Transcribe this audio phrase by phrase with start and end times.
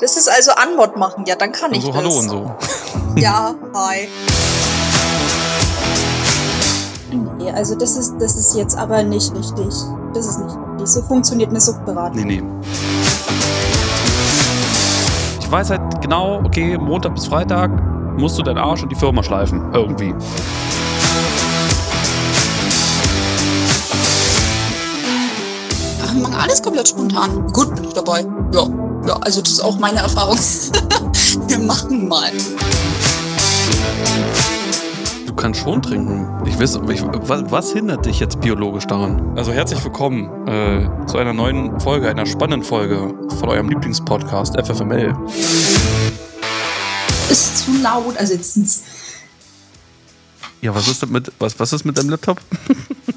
[0.00, 1.24] Das ist also Anmod machen.
[1.26, 1.96] Ja, dann kann ich so, das.
[1.98, 2.50] hallo und so.
[3.16, 4.08] Ja, hi.
[7.36, 9.74] Nee, also das ist, das ist jetzt aber nicht richtig.
[10.14, 10.86] Das ist nicht richtig.
[10.86, 12.22] So funktioniert eine Suchtberatung.
[12.24, 12.42] Nee, nee.
[15.38, 17.70] Ich weiß halt genau, okay, Montag bis Freitag
[18.16, 19.70] musst du deinen Arsch und die Firma schleifen.
[19.74, 20.14] Irgendwie.
[26.02, 27.46] Ach, wir machen alles komplett spontan.
[27.52, 28.24] Gut, bin ich dabei.
[28.52, 28.66] Ja,
[29.10, 30.38] ja, also das ist auch meine Erfahrung.
[31.48, 32.30] wir machen mal.
[35.26, 36.28] Du kannst schon trinken.
[36.46, 39.36] Ich weiß, ich, was, was hindert dich jetzt biologisch daran?
[39.36, 45.16] Also herzlich willkommen äh, zu einer neuen Folge, einer spannenden Folge von eurem Lieblingspodcast FFML.
[47.30, 48.82] Ist zu laut, also jetzt sind's
[50.60, 52.40] Ja, was ist mit, was, was ist mit deinem Laptop?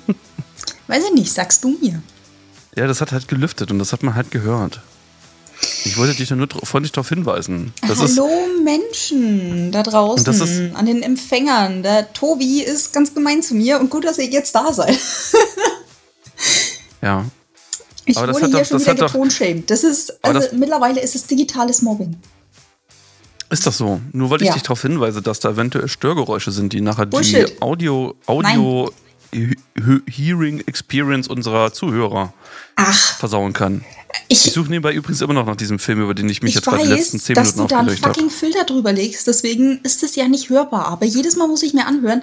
[0.87, 2.01] Weiß ich nicht, sagst du mir.
[2.75, 4.81] Ja, das hat halt gelüftet und das hat man halt gehört.
[5.85, 7.73] Ich wollte dich nur freundlich darauf hinweisen.
[7.87, 8.29] Das Hallo
[8.63, 11.83] Menschen da draußen, ist- an den Empfängern.
[11.83, 14.97] Der Tobi ist ganz gemein zu mir und gut, dass ihr jetzt da seid.
[17.01, 17.25] ja.
[18.05, 19.69] Ich Aber das wurde hat hier doch- schon das wieder getonshamed.
[19.71, 22.17] Das ist, also das- mittlerweile ist es digitales Mobbing.
[23.49, 24.01] Ist das so?
[24.11, 24.53] Nur weil ich Ja.
[24.55, 27.47] dich darauf hinweise, dass da eventuell Störgeräusche sind, die nachher Bullshit.
[27.55, 28.91] die Audio, Audio
[30.07, 32.33] Hearing Experience unserer Zuhörer
[32.75, 33.83] Ach, versauen kann.
[34.27, 36.55] ich, Ich suche nebenbei übrigens immer noch nach diesem Film, über den ich mich ich
[36.55, 38.13] jetzt bei den weiß, letzten 10 dass Minuten du da einen aufgeregt habe.
[38.15, 40.87] fucking Filter drüber legst, deswegen ist es ja nicht hörbar.
[40.87, 42.21] Aber jedes Mal muss ich mir anhören,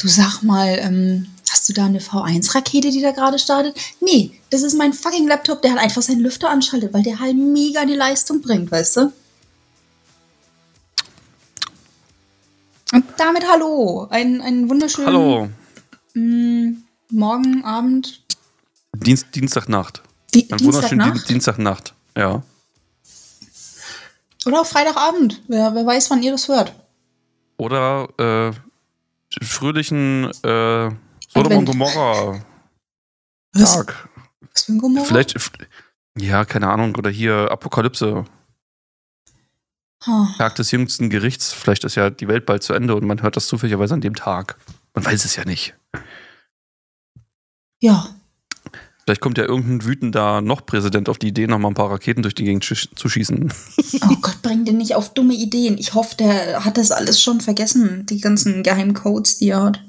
[0.00, 3.76] du sag mal, ähm, hast du da eine V1-Rakete, die da gerade startet?
[4.00, 7.36] Nee, das ist mein fucking Laptop, der halt einfach seinen Lüfter anschaltet, weil der halt
[7.36, 9.12] mega die Leistung bringt, weißt du?
[12.92, 15.48] Und damit hallo, ein, ein wunderschönen Hallo,
[16.14, 16.76] mh,
[17.10, 18.22] Morgen, Abend,
[18.96, 20.02] Dienst, Dienstagnacht.
[20.34, 21.94] Di Ein Dienstagnacht Di- Dienstagnacht.
[22.16, 22.42] Ja.
[24.46, 25.42] oder auch Freitagabend.
[25.48, 26.72] Wer, wer weiß, wann ihr das hört.
[27.56, 30.90] Oder äh, fröhlichen äh,
[31.28, 31.64] Sodom und.
[31.66, 32.40] Gomorra
[33.52, 34.08] Was, Tag.
[34.52, 35.04] was für ein Gomorra?
[35.06, 35.34] Vielleicht,
[36.18, 36.94] ja, keine Ahnung.
[36.96, 38.24] Oder hier Apokalypse,
[40.06, 40.34] Ha.
[40.38, 41.52] Tag des jüngsten Gerichts.
[41.52, 44.14] Vielleicht ist ja die Welt bald zu Ende und man hört das zufälligerweise an dem
[44.14, 44.56] Tag.
[44.94, 45.74] Man weiß es ja nicht.
[47.80, 48.14] Ja,
[49.04, 52.20] Vielleicht kommt ja irgendein wütender noch Präsident auf die Idee, noch mal ein paar Raketen
[52.20, 53.50] durch die Gegend sch- zu schießen.
[54.02, 55.78] Oh Gott, bring den nicht auf dumme Ideen.
[55.78, 59.82] Ich hoffe, der hat das alles schon vergessen, die ganzen Geheimcodes, die er hat.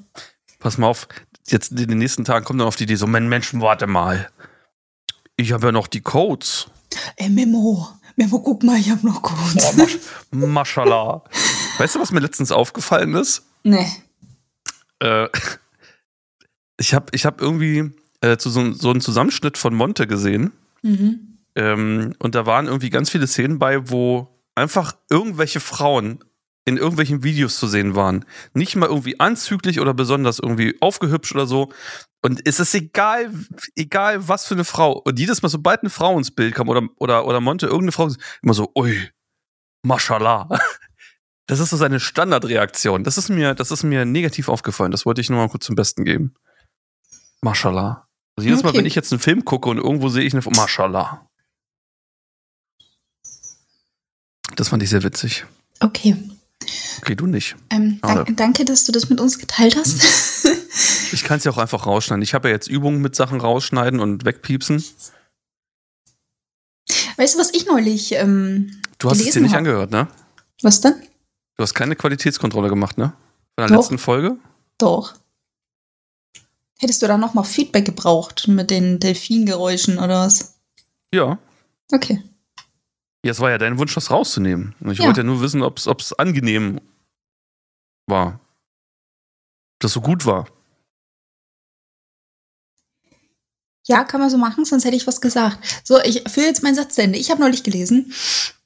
[0.59, 1.09] Pass mal auf,
[1.47, 4.29] jetzt in den nächsten Tagen kommt dann auf die Idee, so, mein Menschen, warte mal.
[5.35, 6.67] Ich habe ja noch die Codes.
[7.17, 9.75] Ey, Memo, Memo, guck mal, ich hab noch Oh, Codes.
[9.75, 9.97] Masch
[10.31, 11.25] Maschallah.
[11.77, 13.43] Weißt du, was mir letztens aufgefallen ist?
[13.63, 13.85] nee.
[15.01, 15.27] Äh,
[16.79, 17.91] ich habe ich hab irgendwie
[18.22, 20.51] äh, zu so, so einen Zusammenschnitt von Monte gesehen.
[20.81, 21.38] Mhm.
[21.56, 26.23] Ähm, und da waren irgendwie ganz viele Szenen bei, wo einfach irgendwelche Frauen
[26.66, 28.25] in irgendwelchen Videos zu sehen waren.
[28.53, 31.72] Nicht mal irgendwie anzüglich oder besonders irgendwie aufgehübscht oder so.
[32.22, 33.31] Und es ist egal,
[33.75, 34.94] egal was für eine Frau.
[34.94, 38.09] Und jedes Mal, sobald eine Frau ins Bild kam oder, oder, oder Monte, irgendeine Frau,
[38.41, 39.09] immer so, ui,
[39.84, 40.50] mashallah.
[41.47, 43.03] Das ist so seine Standardreaktion.
[43.03, 44.91] Das ist mir, das ist mir negativ aufgefallen.
[44.91, 46.35] Das wollte ich nur mal kurz zum Besten geben.
[47.41, 48.07] Mashallah.
[48.38, 48.79] Also jedes Mal, Okay.
[48.79, 51.25] wenn ich jetzt einen Film gucke und irgendwo sehe ich eine, Mashallah.
[54.55, 55.45] Das fand ich sehr witzig.
[55.79, 56.16] Okay.
[56.97, 57.55] Okay, du nicht.
[57.69, 60.03] Ähm, danke, danke, dass du das mit uns geteilt hast.
[61.13, 62.22] Ich kann es ja auch einfach rausschneiden.
[62.22, 64.83] Ich habe ja jetzt Übungen mit Sachen rausschneiden und wegpiepsen.
[67.17, 69.59] weißt du, was ich neulich ähm, Du hast es dir nicht hab?
[69.59, 70.07] angehört, ne?
[70.61, 70.94] Was denn?
[71.56, 73.13] Du hast keine Qualitätskontrolle gemacht, ne?
[73.56, 73.77] Von der Doch.
[73.77, 74.38] letzten Folge?
[74.77, 75.16] Doch.
[76.79, 80.56] Hättest du da nochmal Feedback gebraucht mit den Delfingeräuschen oder was?
[81.13, 81.38] Ja.
[81.91, 82.23] Okay.
[83.25, 84.75] Ja, es war ja dein Wunsch, das rauszunehmen.
[84.79, 85.06] Und ich Ja.
[85.06, 86.79] wollte ja nur wissen, ob es angenehm
[88.07, 88.35] war.
[88.35, 90.47] Ob das so gut war.
[93.88, 95.81] Ja, kann man so machen, sonst hätte ich was gesagt.
[95.83, 97.18] So, ich führe jetzt meinen Satz zu Ende.
[97.18, 98.13] Ich habe neulich gelesen,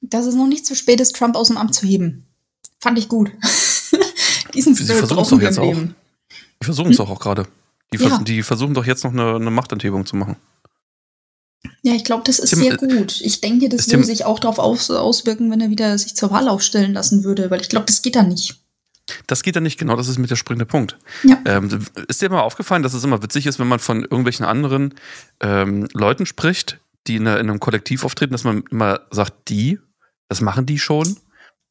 [0.01, 2.27] dass es noch nicht zu spät ist, Trump aus dem Amt zu heben.
[2.81, 3.31] Fand ich gut.
[4.53, 5.73] Diesen Sie versuchen es doch wir jetzt auch.
[5.73, 7.47] Die versuchen es doch auch gerade.
[7.93, 8.17] Die, vers Ja.
[8.23, 10.35] die versuchen doch jetzt noch eine, eine Machtenthebung zu machen.
[11.81, 13.21] Ja, ich glaube, das ist Tim- sehr gut.
[13.21, 16.31] Ich denke, das würde Tim- sich auch darauf aus auswirken, wenn er wieder sich zur
[16.31, 18.59] Wahl aufstellen lassen würde, weil ich glaube, das geht da nicht.
[19.27, 20.97] Das geht ja nicht genau, das ist mit der springende Punkt.
[21.23, 21.37] Ja.
[21.45, 24.93] Ähm, ist dir mal aufgefallen, dass es immer witzig ist, wenn man von irgendwelchen anderen
[25.41, 29.79] ähm, Leuten spricht, die in, in einem Kollektiv auftreten, dass man immer sagt, die,
[30.29, 31.17] das machen die schon?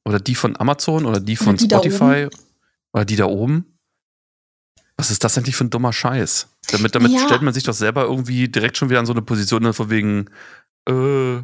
[0.04, 2.28] Oder die von Amazon oder die von die da Spotify
[2.92, 3.71] oder die da oben?
[5.02, 6.46] Was ist das eigentlich für ein dummer Scheiß?
[6.70, 7.24] Damit, damit Ja.
[7.24, 10.30] stellt man sich doch selber irgendwie direkt schon wieder an so eine Position, von wegen,
[10.88, 11.42] äh,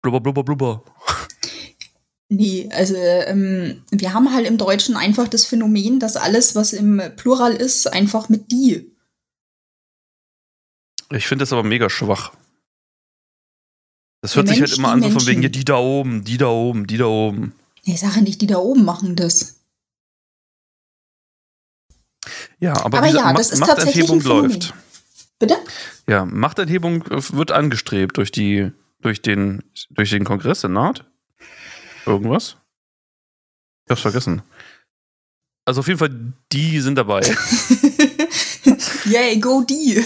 [0.00, 0.82] Blubber, blubber, blubber.
[2.30, 7.02] Nee, also ähm, wir haben halt im Deutschen einfach das Phänomen, dass alles, was im
[7.16, 8.90] Plural ist, einfach mit die.
[11.10, 12.32] Ich finde das aber mega schwach.
[14.22, 16.38] Das hört sich halt Mensch, immer an, so von wegen, ja, die da oben, die
[16.38, 17.52] da oben, die da oben.
[17.84, 19.61] Ich sage nicht, die da oben machen das.
[22.62, 24.20] Ja, aber, Aber ja, das ist Phänomen.
[24.24, 24.72] läuft.
[25.40, 25.56] Bitte?
[26.06, 28.70] Ja, Machterhebung äh, wird angestrebt durch die,
[29.00, 31.04] durch den, durch den Kongress, Senat.
[32.06, 32.56] Irgendwas?
[33.84, 34.42] Ich hab's vergessen.
[35.64, 36.14] Also auf jeden Fall,
[36.52, 37.22] die sind dabei.
[39.06, 40.00] Yay, go die.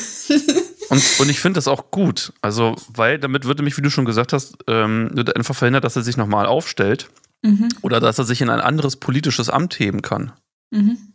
[0.88, 2.32] Und, und ich finde das auch gut.
[2.42, 5.96] Also, weil damit wird nämlich, wie du schon gesagt hast, ähm, wird einfach verhindert, dass
[5.96, 7.10] er sich nochmal aufstellt
[7.42, 10.32] mhm, oder dass er sich in ein anderes politisches Amt heben kann.
[10.70, 11.14] mhm.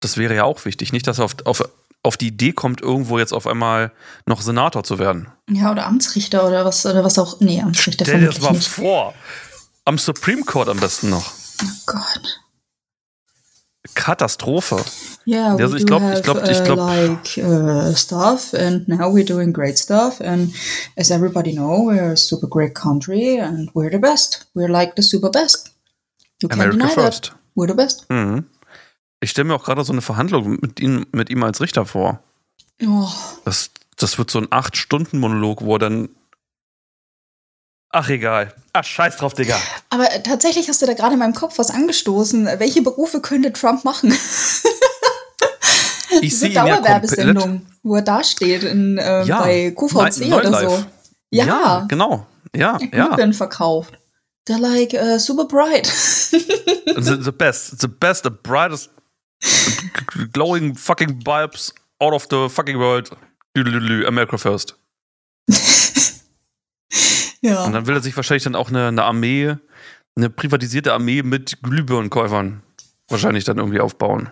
[0.00, 0.92] Das wäre ja auch wichtig.
[0.92, 1.62] Nicht, dass er auf, auf,
[2.02, 3.92] auf die Idee kommt, irgendwo jetzt auf einmal
[4.26, 5.28] noch Senator zu werden.
[5.50, 7.40] Ja, oder Amtsrichter oder was, oder was auch.
[7.40, 8.66] Nee, Amtsrichter Stell dir das mal nicht.
[8.68, 9.14] vor.
[9.84, 11.32] Am Supreme Court am besten noch.
[11.62, 12.40] Oh Gott.
[13.94, 14.76] Katastrophe.
[15.26, 18.52] Yeah, we Also ich do glaub- ich have, glaub- ich uh, glaub- like uh, stuff,
[18.54, 20.20] and now we're doing great stuff.
[20.20, 20.52] And
[20.96, 24.46] as everybody know, we're a super great country, and we're the best.
[24.54, 25.70] We're like the super best.
[26.42, 27.30] You can't America deny first.
[27.30, 27.36] that.
[27.54, 28.06] We're the best.
[28.10, 28.44] Mhm.
[29.20, 32.20] Ich stelle mir auch gerade so eine Verhandlung mit ihm, mit ihm als Richter vor.
[32.86, 33.08] Oh,
[33.44, 36.08] Das, das wird so ein 8-Stunden-Monolog, wo er dann.
[37.92, 38.54] Ach, egal.
[38.72, 39.58] Ach, scheiß drauf, Digga.
[39.90, 42.46] aber tatsächlich hast du da gerade in meinem Kopf was angestoßen.
[42.58, 44.12] Welche Berufe könnte Trump machen?
[46.12, 46.84] Ich Diese sehe ja komplett.
[46.84, 50.66] Dauerwerbesendung, wo er da steht in, ähm, Ja, bei QVC Neu- oder so.
[50.66, 50.86] Neulife.
[51.30, 52.26] Ja, genau.
[52.54, 53.06] Ja, ja.
[53.06, 53.94] Glühbirnen verkauft.
[54.48, 55.86] They're like uh, super bright.
[55.86, 57.80] The, the best.
[57.80, 58.90] The best, the brightest,
[60.32, 63.10] glowing fucking bulbs out of the fucking world.
[63.56, 64.76] Lülülü, America first.
[67.40, 67.64] ja.
[67.64, 69.56] Und dann will er sich wahrscheinlich dann auch eine, eine Armee,
[70.16, 72.62] eine privatisierte Armee mit Glühbirnenkäufern
[73.08, 74.30] wahrscheinlich dann irgendwie aufbauen.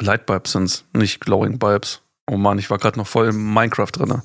[0.00, 2.02] Lightbulbs sind's, nicht Glowing Bulbs.
[2.26, 4.22] Oh Mann, ich war gerade noch voll im Minecraft drin.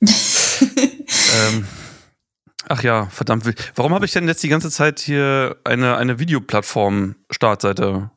[0.00, 1.66] ähm,
[2.68, 3.44] ach ja, verdammt.
[3.74, 8.10] Warum habe ich denn jetzt die ganze Zeit hier eine, eine Videoplattform-Startseite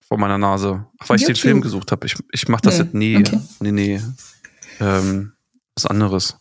[0.00, 0.86] vor meiner Nase?
[0.98, 1.42] Ach, weil ich den YouTube.
[1.42, 2.06] Film gesucht habe.
[2.06, 3.32] Ich, ich mache das Nee, jetzt.
[3.32, 3.40] Nee, okay.
[3.60, 4.00] nee, nee.
[4.80, 5.32] Ähm,
[5.74, 6.36] was anderes.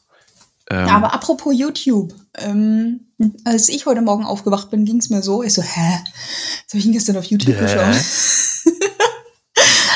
[0.70, 2.14] Ähm, Ja, aber apropos YouTube.
[2.38, 3.02] Ähm,
[3.46, 5.44] als ich heute Morgen aufgewacht bin, ging es mir so.
[5.44, 5.68] Ich so, hä?
[5.68, 7.62] Was habe ich denn gestern auf YouTube Hä?
[7.62, 8.76] geschaut?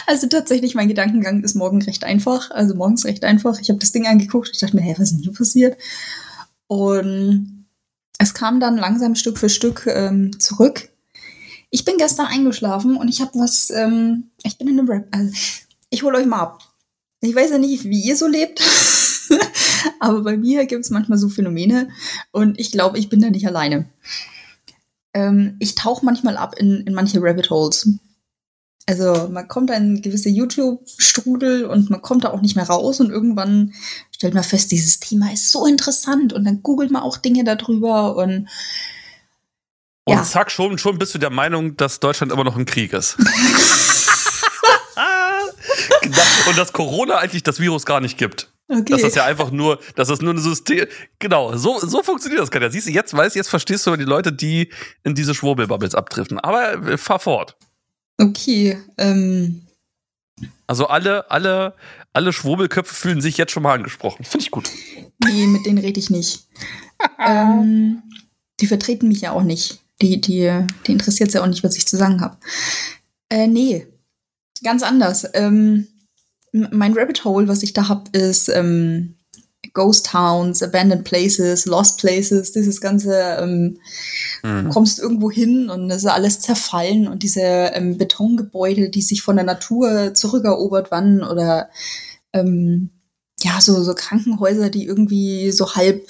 [0.07, 2.51] also tatsächlich, mein Gedankengang ist morgen recht einfach.
[2.51, 3.59] Also morgens recht einfach.
[3.59, 4.49] Ich habe das Ding angeguckt.
[4.53, 5.77] Ich dachte mir, hä, was ist denn hier passiert?
[6.67, 7.65] Und
[8.17, 10.89] es kam dann langsam Stück für Stück ähm, zurück.
[11.69, 15.07] Ich bin gestern eingeschlafen und ich habe was, ähm, ich bin in einem Rap.
[15.11, 15.33] Also,
[15.89, 16.63] ich hole euch mal ab.
[17.21, 18.61] Ich weiß ja nicht, wie ihr so lebt,
[19.99, 21.89] aber bei mir gibt es manchmal so Phänomene
[22.31, 23.89] und ich glaube, ich bin da nicht alleine.
[25.13, 27.89] Ähm, ich tauche manchmal ab in, in manche Rabbit Holes.
[28.87, 33.09] Also man kommt in gewisse YouTube-Strudel und man kommt da auch nicht mehr raus und
[33.09, 33.73] irgendwann
[34.15, 38.15] stellt man fest, dieses Thema ist so interessant und dann googelt man auch Dinge darüber
[38.15, 38.47] und
[40.05, 40.23] Und Ja.
[40.23, 43.17] zack, schon, schon bist du der Meinung, dass Deutschland immer noch im Krieg ist.
[46.47, 48.49] Und dass Corona eigentlich das Virus gar nicht gibt.
[48.69, 48.83] okay.
[48.89, 50.85] Dass das ja einfach nur, dass das nur ein System.
[51.19, 52.71] Genau, so, so funktioniert das gerade.
[52.71, 54.71] Siehst du, jetzt weißt jetzt verstehst du die Leute, die
[55.03, 56.39] in diese Schwurbelbubbles abdriften.
[56.39, 57.57] Aber äh, fahr fort.
[58.21, 58.79] okay.
[58.97, 59.65] Ähm,
[60.67, 61.73] Also alle, alle,
[62.15, 64.23] alle Schwurbelköpfe fühlen sich jetzt schon mal angesprochen.
[64.23, 64.69] Finde ich gut.
[65.23, 66.47] Nee, mit denen rede ich nicht.
[67.19, 68.03] ähm,
[68.61, 69.81] die vertreten mich ja auch nicht.
[70.01, 72.37] Die, die, die interessiert ja auch nicht, was ich zu sagen habe.
[73.29, 73.85] Äh, nee,
[74.63, 75.27] ganz anders.
[75.33, 75.87] Ähm,
[76.51, 79.15] mein Rabbit Hole, was ich da hab, ist ähm,
[79.75, 83.77] Ghost Towns, Abandoned Places, Lost Places, dieses ganze, ähm,
[84.43, 84.69] Mhm.
[84.69, 89.35] kommst irgendwo hin und es ist alles zerfallen und diese ähm, Betongebäude, die sich von
[89.35, 91.69] der Natur zurückerobert waren oder
[92.33, 92.89] ähm,
[93.41, 96.07] ja, so, so Krankenhäuser, die irgendwie so halb,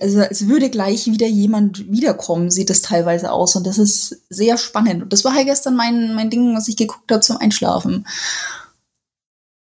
[0.00, 4.56] also als würde gleich wieder jemand wiederkommen, sieht es teilweise aus und das ist sehr
[4.58, 5.02] spannend.
[5.02, 8.06] Und das war halt gestern mein, mein Ding, was ich geguckt habe zum Einschlafen.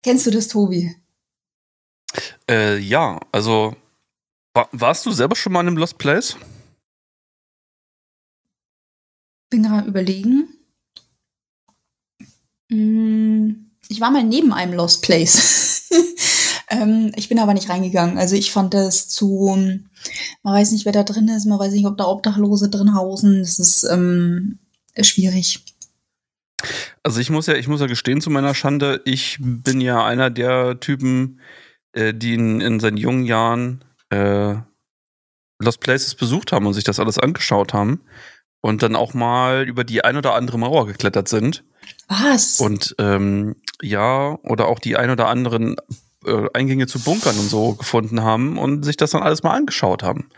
[0.03, 0.95] Kennst du das, Tobi?
[2.49, 3.75] Äh, ja, also
[4.53, 6.37] war, warst du selber schon mal in einem Lost Place?
[9.49, 10.47] Bin gerade überlegen.
[12.69, 15.89] Mm, Ich war mal neben einem Lost Place.
[16.69, 18.17] ähm, ich bin aber nicht reingegangen.
[18.17, 19.55] Also ich fand das zu,
[20.43, 23.39] man weiß nicht, wer da drin ist, man weiß nicht, ob da Obdachlose drin hausen.
[23.39, 24.59] Das ist ähm,
[25.01, 25.63] schwierig.
[27.03, 30.29] Also ich muss ja, ich muss ja gestehen zu meiner Schande, ich bin ja einer
[30.29, 31.39] der Typen,
[31.93, 34.55] äh, die in, in seinen jungen Jahren äh,
[35.59, 38.01] Lost Places besucht haben und sich das alles angeschaut haben
[38.61, 41.63] und dann auch mal über die ein oder andere Mauer geklettert sind.
[42.07, 42.59] Was?
[42.59, 45.75] Und ähm, ja, oder auch die ein oder anderen
[46.25, 50.03] äh, Eingänge zu Bunkern und so gefunden haben und sich das dann alles mal angeschaut
[50.03, 50.29] haben.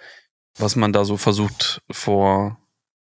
[0.57, 2.57] Was man da so versucht vor,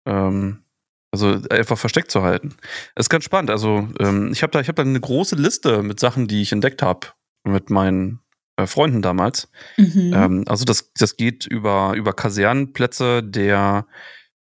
[0.07, 0.63] ähm,
[1.11, 2.55] also einfach versteckt zu halten.
[2.95, 3.51] Das ist ganz spannend.
[3.51, 6.51] Also ähm, ich habe da, ich habe da eine große Liste mit Sachen, die ich
[6.51, 7.07] entdeckt habe
[7.43, 8.22] mit meinen
[8.57, 9.49] äh, Freunden damals.
[9.77, 10.13] Mhm.
[10.13, 13.87] Ähm, also das, das geht über, über Kasernenplätze der,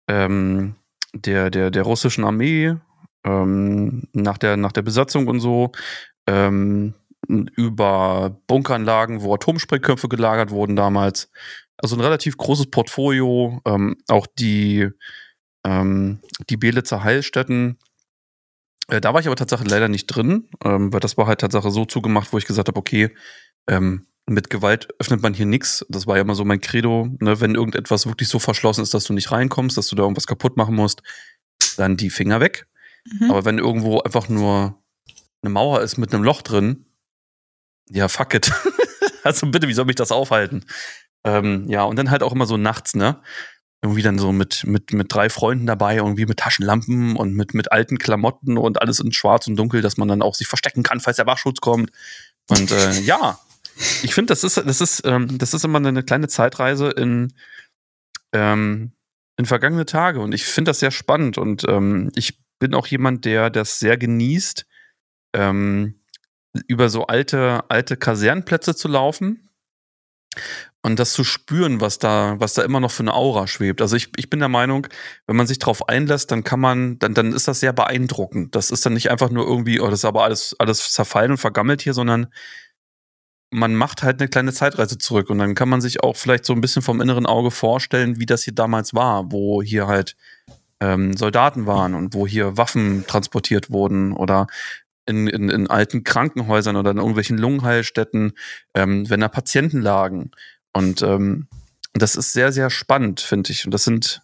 [0.07, 0.75] ähm,
[1.13, 2.75] der, der, der russischen Armee
[3.24, 5.72] ähm, nach, der, nach der Besatzung und so,
[6.27, 6.93] ähm,
[7.27, 11.31] über Bunkeranlagen, wo Atomsprengköpfe gelagert wurden damals.
[11.77, 14.89] Also ein relativ großes Portfolio, ähm, auch die,
[15.65, 16.19] ähm,
[16.50, 17.77] die Belitzer Heilstätten.
[18.89, 21.72] Äh, da war ich aber tatsächlich leider nicht drin, ähm, weil das war halt Tatsache
[21.72, 23.15] so zugemacht, wo ich gesagt habe, okay,
[23.67, 25.86] ähm, mit Gewalt öffnet man hier nichts.
[25.89, 27.41] Das war ja immer so mein Credo, ne?
[27.41, 30.55] wenn irgendetwas wirklich so verschlossen ist, dass du nicht reinkommst, dass du da irgendwas kaputt
[30.55, 31.01] machen musst,
[31.77, 32.67] dann die Finger weg.
[33.05, 33.32] Mhm.
[33.32, 34.82] Aber wenn irgendwo einfach nur
[35.41, 36.86] eine Mauer ist mit einem Loch drin,
[37.89, 38.51] ja, fuck it.
[39.24, 40.65] also bitte, wie soll mich das aufhalten?
[41.25, 43.22] Ähm, ja, und dann halt auch immer so nachts, ne?
[43.82, 47.74] Irgendwie dann so mit, mit, mit drei Freunden dabei, irgendwie mit Taschenlampen und mit, mit
[47.74, 51.01] alten Klamotten und alles in schwarz und dunkel, dass man dann auch sich verstecken kann,
[51.01, 51.91] falls der Wachschutz kommt.
[52.48, 53.39] Und äh, ja,
[54.03, 57.34] ich finde, das ist, das ist, ähm, das ist immer eine kleine Zeitreise in,
[58.34, 58.92] ähm,
[59.38, 60.20] in vergangene Tage.
[60.20, 61.38] Und ich finde das sehr spannend.
[61.38, 64.65] Und ähm, ich bin auch jemand, der das sehr genießt,
[65.36, 66.00] ähm,
[66.68, 69.50] über so alte, alte Kasernenplätze zu laufen
[70.84, 73.82] und das zu spüren, was da, was da immer noch für eine Aura schwebt.
[73.82, 74.88] Also ich, ich bin der Meinung,
[75.25, 78.53] wenn man sich darauf einlässt, dann kann man, dann, dann ist das sehr beeindruckend.
[78.56, 81.38] Das ist dann nicht einfach nur irgendwie, oh, das ist aber alles, alles zerfallen und
[81.38, 82.27] vergammelt hier, sondern
[83.53, 86.53] man macht halt eine kleine Zeitreise zurück und dann kann man sich auch vielleicht so
[86.53, 90.15] ein bisschen vom inneren Auge vorstellen, wie das hier damals war, wo hier halt
[90.79, 94.48] ähm, Soldaten waren und wo hier Waffen transportiert wurden oder
[95.05, 98.33] in, in, in alten Krankenhäusern oder in irgendwelchen Lungenheilstätten,
[98.74, 100.31] ähm, wenn da Patienten lagen.
[100.74, 101.48] Und ähm,
[101.93, 103.65] das ist sehr, sehr spannend, finde ich.
[103.65, 104.22] Und das sind,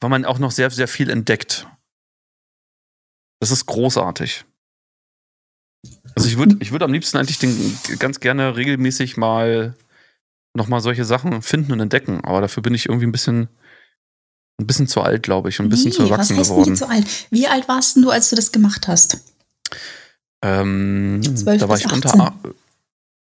[0.00, 1.66] weil man auch noch sehr, sehr viel entdeckt.
[3.40, 4.44] Das ist großartig.
[6.20, 9.74] Also ich würde ich würd am liebsten eigentlich den, ganz gerne regelmäßig mal
[10.54, 12.22] nochmal solche Sachen finden und entdecken.
[12.24, 13.48] Aber dafür bin ich irgendwie ein bisschen,
[14.60, 16.76] ein bisschen zu alt, glaube ich, und ein bisschen Nee, zu erwachsen was heißt geworden.
[16.76, 17.06] Zu alt?
[17.30, 19.18] Wie alt warst du, als du das gemacht hast?
[20.42, 22.08] Ähm, 12 da war bis ich unter.
[22.10, 22.20] 18.
[22.20, 22.34] A-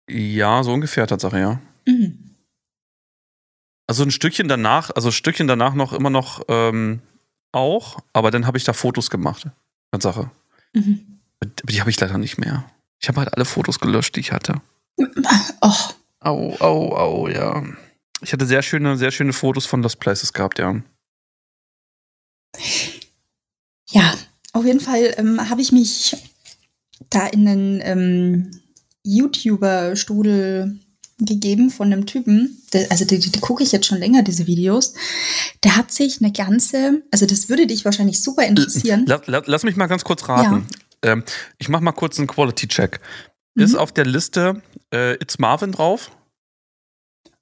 [0.09, 1.61] Ja, so ungefähr Tatsache, ja.
[1.85, 2.35] Mhm.
[3.87, 7.01] Also ein Stückchen danach, also ein Stückchen danach noch immer noch ähm,
[7.51, 9.47] auch, aber dann habe ich da Fotos gemacht.
[9.91, 10.29] Tatsache.
[10.73, 11.19] Mhm.
[11.63, 12.69] Die habe ich leider nicht mehr.
[12.99, 14.61] Ich habe halt alle Fotos gelöscht, die ich hatte.
[15.63, 17.63] Och, Au, au, au, ja.
[18.21, 20.81] Ich hatte sehr schöne, sehr schöne Fotos von Lost Places gehabt, ja.
[23.89, 24.13] ja,
[24.51, 26.17] auf jeden Fall ähm, habe ich mich
[27.09, 28.61] da in einen ähm,
[29.03, 30.79] YouTuber-Studel
[31.19, 34.47] gegeben von einem Typen, der, also die, die, die gucke ich jetzt schon länger, diese
[34.47, 34.93] Videos.
[35.63, 39.05] Der hat sich eine ganze, also das würde dich wahrscheinlich super interessieren.
[39.07, 40.67] Lass, lass, lass mich mal ganz kurz raten.
[41.03, 41.23] Ähm,
[41.57, 42.99] ich mache mal kurz einen Quality-Check.
[43.55, 43.63] Mhm.
[43.63, 44.61] Ist auf der Liste
[44.93, 46.11] äh, It's Marvin drauf?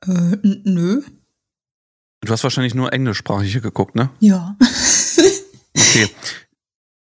[0.06, 1.02] Äh, nö.
[2.22, 4.10] Du hast wahrscheinlich nur englischsprachige geguckt, ne?
[4.20, 4.56] Ja.
[5.80, 6.10] Okay.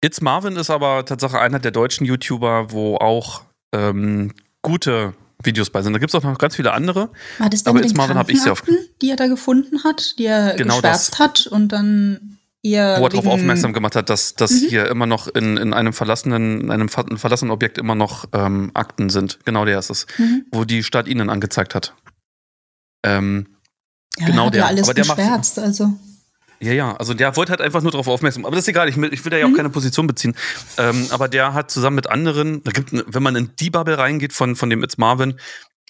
[0.00, 3.42] It's Marvin ist aber tatsächlich einer der deutschen YouTuber, wo auch
[3.74, 4.32] ähm,
[4.62, 5.92] gute Videos bei sind.
[5.94, 7.10] Da gibt es auch noch ganz viele andere.
[7.38, 9.82] War das Aber denn jetzt den Marvin hab ich auf- Krankenakten, die er da gefunden
[9.84, 14.10] hat, die er Genau geschwärzt hat und dann eher wo er darauf aufmerksam gemacht hat,
[14.10, 14.66] dass, dass Mhm.
[14.68, 18.70] hier immer noch in, in einem verlassenen, in einem ver- verlassenen Objekt immer noch ähm,
[18.74, 19.38] Akten sind.
[19.44, 20.06] Genau der ist es.
[20.18, 20.46] Mhm.
[20.50, 21.94] Wo die Stadt ihnen angezeigt hat.
[23.04, 23.46] Ähm,
[24.18, 24.60] Ja, Genau der.
[24.62, 25.92] Ja alles Aber der macht- also.
[26.60, 28.44] ja, ja, also der wollte halt einfach nur darauf aufmerksam.
[28.46, 29.56] Aber das ist egal, ich will, ich will da ja auch Mhm.
[29.56, 30.34] keine Position beziehen.
[30.78, 34.32] Ähm, aber der hat zusammen mit anderen, da gibt, wenn man in die Bubble reingeht
[34.32, 35.34] von, von dem It's Marvin,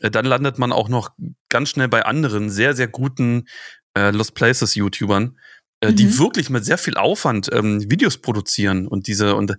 [0.01, 1.11] äh, dann landet man auch noch
[1.51, 3.45] ganz schnell bei anderen sehr, sehr guten
[3.97, 4.75] äh, Lost Places
[5.89, 6.19] Äh, die Mhm.
[6.19, 9.57] wirklich mit sehr viel Aufwand ähm, Videos produzieren und diese und äh,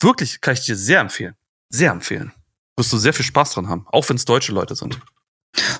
[0.00, 1.34] wirklich kann ich dir sehr empfehlen.
[1.70, 2.32] Sehr empfehlen.
[2.76, 4.98] Wirst du sehr viel Spaß dran haben, auch wenn es deutsche Leute sind.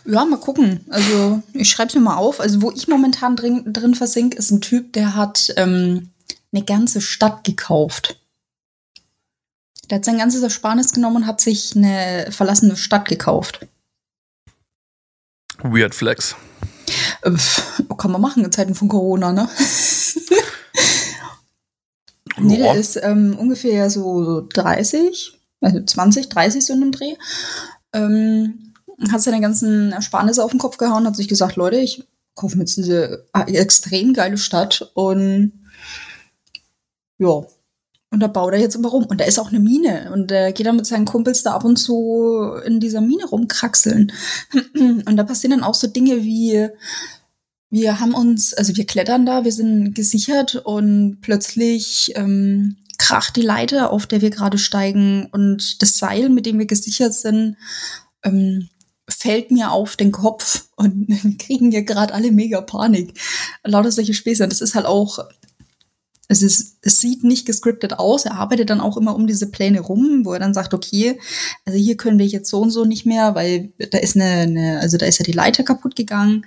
[0.05, 0.85] Ja, mal gucken.
[0.91, 2.41] Also, ich schreibe es mir mal auf.
[2.41, 6.11] Also, wo ich momentan drin, drin versink, ist ein Typ, der hat ähm,
[6.52, 8.19] eine ganze Stadt gekauft.
[9.88, 13.67] Der hat sein ganzes Ersparnis genommen und hat sich eine verlassene Stadt gekauft.
[15.62, 16.37] Weird Flex.
[17.23, 19.49] Äh, pf, kann man machen in Zeiten von Corona, ne?
[22.38, 27.14] nee, der ist ähm, ungefähr so, so 30, also 20, 30 so in dem Dreh.
[27.93, 28.73] Ähm,
[29.11, 32.62] hat seine ganzen Ersparnisse auf den Kopf gehauen, hat sich gesagt, Leute, ich kaufe mir
[32.62, 35.52] jetzt diese äh, extrem geile Stadt und
[37.19, 37.43] ja,
[38.12, 39.07] und da baut er jetzt immer rum.
[39.07, 40.11] Und da ist auch eine Mine.
[40.12, 44.12] Und er geht dann mit seinen Kumpels da ab und zu in dieser Mine rumkraxeln.
[44.75, 46.69] Und da passieren dann auch so Dinge wie,
[47.71, 53.42] wir haben uns, also wir klettern da, wir sind gesichert und plötzlich ähm, kracht die
[53.42, 55.28] Leiter, auf der wir gerade steigen.
[55.33, 57.57] Und das Seil, mit dem wir gesichert sind,
[58.25, 58.69] ähm,
[59.09, 63.19] fällt mir auf den Kopf und kriegen wir gerade alle mega Panik.
[63.64, 64.42] Lauter solche Späße.
[64.45, 65.19] Und das ist halt auch
[66.33, 68.25] es, ist, es sieht nicht gescriptet aus.
[68.25, 71.21] Er arbeitet dann auch immer um diese Pläne rum, wo er dann sagt, okay,
[71.65, 74.81] also hier können wir jetzt so und so nicht mehr, weil da ist eine, eine
[74.81, 76.47] also da ist ja die Leiter kaputt gegangen.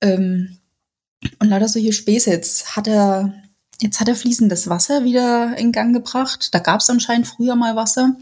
[0.00, 0.58] Ähm,
[1.40, 2.30] und leider solche Späße.
[2.30, 3.34] Jetzt hat er,
[3.80, 6.54] jetzt hat er fließendes Wasser wieder in Gang gebracht.
[6.54, 8.16] Da gab es anscheinend früher mal Wasser.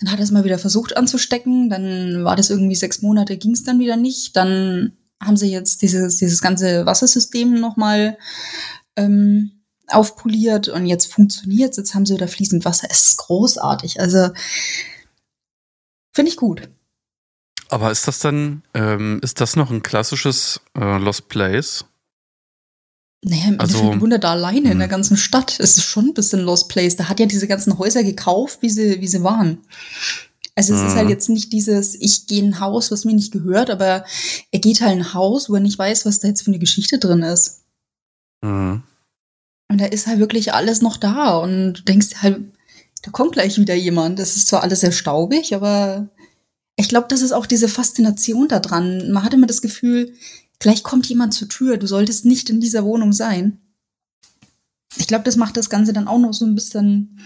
[0.00, 1.70] Dann hat er es mal wieder versucht anzustecken.
[1.70, 4.36] Dann war das irgendwie sechs Monate, ging es dann wieder nicht.
[4.36, 8.18] Dann haben sie jetzt dieses, dieses ganze Wassersystem nochmal
[8.96, 12.88] ähm, aufpoliert und jetzt funktioniert Jetzt haben sie da fließend Wasser.
[12.90, 14.00] Es ist großartig.
[14.00, 14.30] Also
[16.12, 16.68] finde ich gut.
[17.68, 21.84] Aber ist das dann, ähm, ist das noch ein klassisches äh, Lost Place?
[23.24, 24.92] Naja, im also, Endeffekt wohnt da alleine in der hm.
[24.92, 25.58] ganzen Stadt.
[25.58, 26.96] Es ist schon ein bisschen Lost Place.
[26.96, 29.58] Da hat ja diese ganzen Häuser gekauft, wie sie, wie sie waren.
[30.54, 30.86] Also es mhm.
[30.86, 31.10] ist halt hm.
[31.10, 34.04] jetzt nicht dieses, ich gehe in ein Haus, was mir nicht gehört, aber
[34.52, 36.60] er geht halt in ein Haus, wo er nicht weiß, was da jetzt für eine
[36.60, 37.63] Geschichte drin ist.
[38.44, 38.82] Mhm.
[39.70, 42.40] Und da ist halt wirklich alles noch da und du denkst halt,
[43.02, 44.18] da kommt gleich wieder jemand.
[44.18, 46.08] Das ist zwar alles sehr staubig, aber
[46.76, 49.10] ich glaube, das ist auch diese Faszination daran.
[49.10, 50.14] Man hat immer das Gefühl,
[50.58, 53.60] gleich kommt jemand zur Tür, du solltest nicht in dieser Wohnung sein.
[54.96, 57.20] Ich glaube, das macht das Ganze dann auch noch so ein bisschen,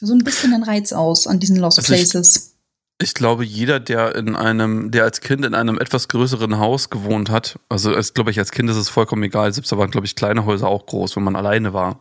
[0.00, 2.54] so ein bisschen den Reiz aus an diesen Lost also Places.
[3.00, 7.30] Ich glaube, jeder, der in einem, der als Kind in einem etwas größeren Haus gewohnt
[7.30, 10.06] hat, also als, glaube ich, als Kind ist es vollkommen egal, selbst da waren, glaube
[10.06, 12.00] ich, kleine Häuser auch groß, wenn man alleine war.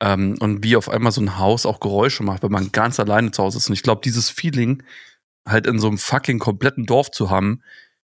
[0.00, 3.30] Ähm, und wie auf einmal so ein Haus auch Geräusche macht, wenn man ganz alleine
[3.30, 3.68] zu Hause ist.
[3.68, 4.82] Und ich glaube, dieses Feeling,
[5.46, 7.62] halt in so einem fucking kompletten Dorf zu haben,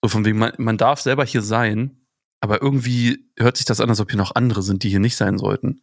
[0.03, 1.97] so von wegen, man, man darf selber hier sein,
[2.41, 5.17] aber irgendwie hört sich das an, als ob hier noch andere sind, die hier nicht
[5.17, 5.81] sein sollten.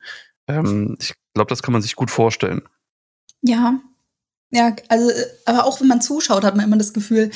[0.48, 2.62] Ähm, ich glaube, das kann man sich gut vorstellen.
[3.42, 3.80] Ja,
[4.56, 5.12] ja, also,
[5.44, 7.30] aber auch wenn man zuschaut, hat man immer das Gefühl,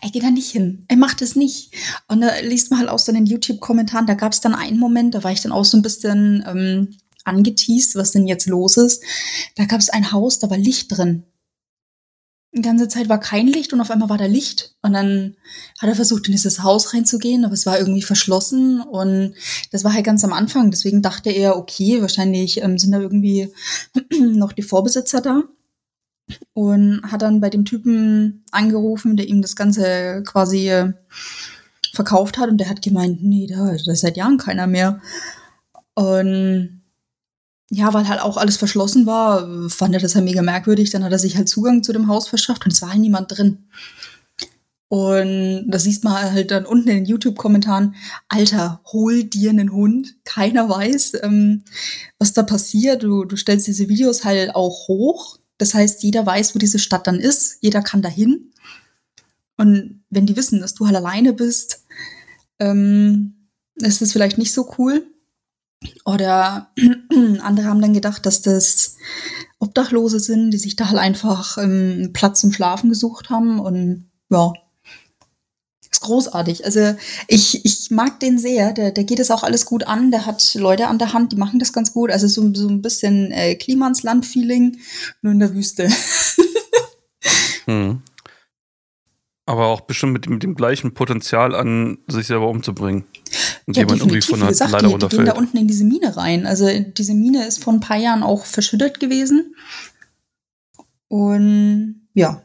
[0.00, 1.74] er geht da nicht hin, er macht es nicht.
[2.08, 4.78] Und da liest man halt auch so in den YouTube-Kommentaren, da gab es dann einen
[4.78, 8.78] Moment, da war ich dann auch so ein bisschen ähm, angeteased, was denn jetzt los
[8.78, 9.02] ist.
[9.56, 11.24] Da gab es ein Haus, da war Licht drin.
[12.54, 14.74] Die ganze Zeit war kein Licht und auf einmal war da Licht.
[14.80, 15.36] Und dann
[15.78, 18.80] hat er versucht, in dieses Haus reinzugehen, aber es war irgendwie verschlossen.
[18.80, 19.34] Und
[19.72, 20.70] das war halt ganz am Anfang.
[20.70, 23.52] Deswegen dachte er, okay, wahrscheinlich ähm, sind da irgendwie
[24.18, 25.42] noch die Vorbesitzer da
[26.54, 30.92] und hat dann bei dem Typen angerufen, der ihm das Ganze quasi äh,
[31.92, 35.00] verkauft hat und der hat gemeint, nee, da, ist seit Jahren keiner mehr.
[35.94, 36.82] Und
[37.70, 40.90] ja, weil halt auch alles verschlossen war, fand er das halt mega merkwürdig.
[40.90, 43.36] Dann hat er sich halt Zugang zu dem Haus verschafft und es war halt niemand
[43.36, 43.64] drin.
[44.88, 47.94] Und da siehst man halt dann unten in den YouTube-Kommentaren,
[48.28, 50.16] Alter, hol dir einen Hund.
[50.24, 51.62] Keiner weiß, ähm,
[52.18, 53.02] was da passiert.
[53.02, 57.06] Du, du stellst diese Videos halt auch hoch das heißt, jeder weiß, wo diese Stadt
[57.06, 58.52] dann ist, jeder kann dahin.
[59.56, 61.84] Und wenn die wissen, dass du halt alleine bist,
[62.58, 65.06] ähm, ist das vielleicht nicht so cool.
[66.04, 66.72] Oder
[67.42, 68.96] andere haben dann gedacht, dass das
[69.60, 73.60] Obdachlose sind, die sich da halt einfach ähm, Platz zum Schlafen gesucht haben.
[73.60, 74.52] Und ja,
[75.92, 76.64] ist großartig.
[76.64, 76.94] Also
[77.28, 78.72] ich, ich mag den sehr.
[78.72, 80.10] Der, der geht es auch alles gut an.
[80.10, 82.10] Der hat Leute an der Hand, die machen das ganz gut.
[82.10, 84.78] Also so, so ein bisschen äh, Klimansland-Feeling,
[85.20, 85.88] nur in der Wüste.
[87.66, 88.02] hm.
[89.44, 93.04] Aber auch bestimmt mit, mit, dem gleichen Potenzial an, sich selber umzubringen.
[93.66, 95.12] Indem ja, man irgendwie von einer Leiter runterfällt.
[95.12, 96.46] Die gehen da unten in diese Mine rein.
[96.46, 99.54] Also diese Mine ist vor ein paar Jahren auch verschüttet gewesen.
[101.08, 102.42] Und ja,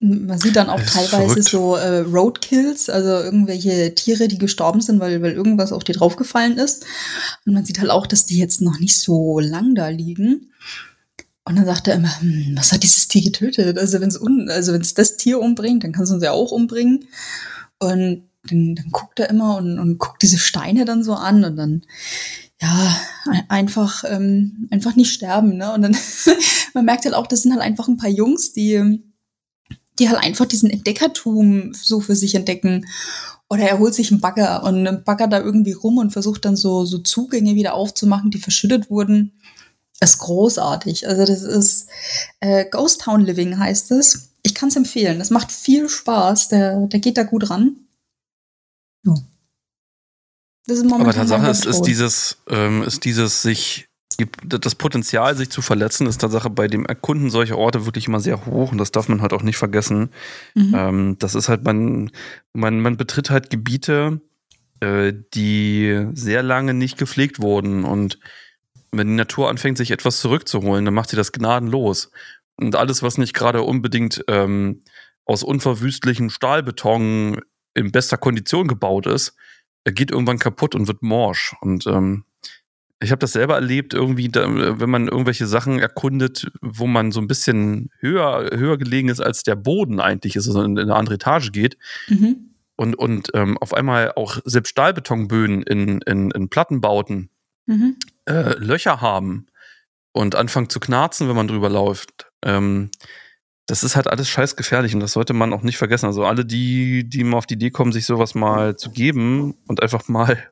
[0.00, 1.48] man sieht dann auch teilweise verrückt.
[1.48, 6.56] so äh, Roadkills, also irgendwelche Tiere, die gestorben sind, weil, weil irgendwas auf die draufgefallen
[6.56, 6.86] ist.
[7.44, 10.52] Und man sieht halt auch, dass die jetzt noch nicht so lang da liegen.
[11.44, 13.76] Und dann sagt er immer, hm, was hat dieses Tier getötet?
[13.76, 17.04] Also wenn es also wenn's das Tier umbringt, dann kann es uns ja auch umbringen.
[17.78, 21.56] Und dann, dann guckt er immer und, und guckt diese Steine dann so an und
[21.56, 21.82] dann
[22.62, 22.96] ja,
[23.48, 25.58] einfach, ähm, einfach nicht sterben.
[25.58, 25.72] Ne?
[25.72, 25.96] Und dann,
[26.74, 29.02] man merkt halt auch, das sind halt einfach ein paar Jungs, die
[30.00, 32.86] die halt einfach diesen Entdeckertum so für sich entdecken.
[33.48, 36.84] Oder er holt sich einen Bagger und baggert da irgendwie rum und versucht dann so,
[36.84, 39.32] so Zugänge wieder aufzumachen, die verschüttet wurden.
[39.98, 41.06] Das ist großartig.
[41.06, 41.88] Also das ist
[42.40, 44.30] äh, Ghost Town Living heißt es.
[44.42, 45.18] ich kann es empfehlen.
[45.18, 46.48] Das macht viel Spaß.
[46.48, 47.76] Der, der geht da gut ran.
[49.04, 49.14] Ja.
[50.66, 53.89] Das ist momentan Aber Tatsache ist, ist dieses, ähm, ist dieses sich
[54.44, 58.46] das Potenzial, sich zu verletzen, ist Tatsache bei dem Erkunden solcher Orte wirklich immer sehr
[58.46, 60.10] hoch und das darf man halt auch nicht vergessen.
[60.54, 60.74] Mhm.
[60.76, 62.10] Ähm, das ist halt, man,
[62.52, 64.20] man, man betritt halt Gebiete,
[64.80, 68.18] äh, die sehr lange nicht gepflegt wurden und
[68.92, 72.10] wenn die Natur anfängt, sich etwas zurückzuholen, dann macht sie das gnadenlos.
[72.56, 74.82] Und alles, was nicht gerade unbedingt ähm,
[75.24, 77.40] aus unverwüstlichem Stahlbeton
[77.74, 79.36] in bester Kondition gebaut ist,
[79.84, 81.54] geht irgendwann kaputt und wird morsch.
[81.60, 82.24] Und ähm,
[83.02, 84.46] ich habe das selber erlebt, irgendwie, da,
[84.78, 89.42] wenn man irgendwelche Sachen erkundet, wo man so ein bisschen höher, höher gelegen ist, als
[89.42, 91.78] der Boden eigentlich ist, also in, in eine andere Etage geht.
[92.08, 92.50] Mhm.
[92.76, 97.30] Und, und ähm, auf einmal auch selbst Stahlbetonböden in, in, in Plattenbauten
[97.66, 97.96] mhm.
[98.26, 99.46] äh, Löcher haben
[100.12, 102.30] und anfangen zu knarzen, wenn man drüber läuft.
[102.42, 102.90] Ähm,
[103.66, 106.06] das ist halt alles scheißgefährlich und das sollte man auch nicht vergessen.
[106.06, 109.82] Also alle, die, die mal auf die Idee kommen, sich sowas mal zu geben und
[109.82, 110.50] einfach mal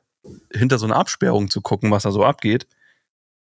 [0.53, 2.67] hinter so eine Absperrung zu gucken, was da so abgeht,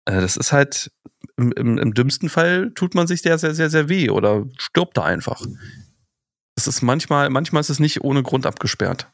[0.04, 0.90] äh, das ist halt
[1.36, 4.96] im, im, im, dümmsten Fall tut man sich sehr, sehr, sehr, sehr weh oder stirbt
[4.96, 5.44] da einfach.
[6.54, 9.08] Das ist manchmal, manchmal ist es nicht ohne Grund abgesperrt.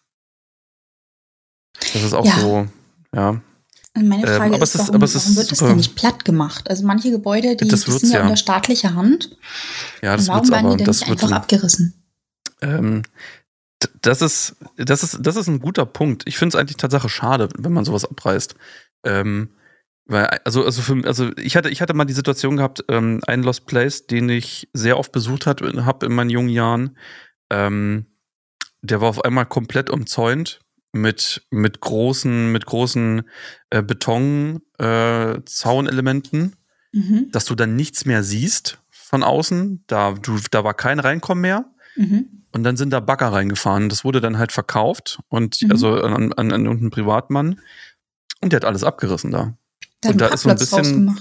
[1.93, 2.39] Das ist auch ja.
[2.39, 2.69] so,
[3.15, 3.41] ja.
[3.97, 6.69] Meine ähm, Frage ähm, ist, warum, ist, warum wird das denn nicht platt gemacht?
[6.69, 9.37] Also manche Gebäude, die, sind ja, ja unter staatlicher Hand.
[10.03, 11.95] Ja, das warum werden aber, die denn nicht einfach abgerissen?
[12.61, 13.03] Ähm,
[14.03, 16.25] das ist, das ist, das ist ein guter Punkt.
[16.27, 18.55] Ich finde es eigentlich Tatsache schade, wenn man sowas abreißt.
[19.05, 19.51] Ähm,
[20.07, 23.43] weil, also, also, für, also ich hatte, ich hatte mal die Situation gehabt, ähm, ein
[23.43, 25.83] Lost Place, den ich sehr oft besucht habe in
[26.15, 26.99] meinen jungen Jahren.
[27.51, 28.07] Ähm,
[28.83, 30.61] der war auf einmal komplett umzäunt
[30.93, 33.23] mit, mit großen, mit großen
[33.71, 36.57] äh, Beton-Zaunelementen,
[36.93, 37.31] äh, mhm.
[37.31, 39.85] dass du dann nichts mehr siehst von außen.
[39.87, 41.65] Da, du, da war kein Reinkommen mehr.
[41.97, 42.44] Mhm.
[42.55, 43.89] Und dann sind da Bagger reingefahren.
[43.89, 45.73] Das wurde dann halt verkauft und mhm.
[45.73, 47.61] also an, an, an irgendeinen Privatmann.
[48.41, 49.57] Und der hat alles abgerissen da.
[50.05, 51.21] Der und da ist so ein bisschen.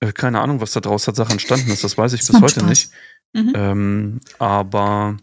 [0.00, 2.40] Äh, keine Ahnung, was da draus hat Sache entstanden ist, das weiß ich das bis
[2.40, 2.68] heute Spaß.
[2.68, 2.90] nicht.
[3.34, 3.52] Mhm.
[3.54, 5.18] Ähm, aber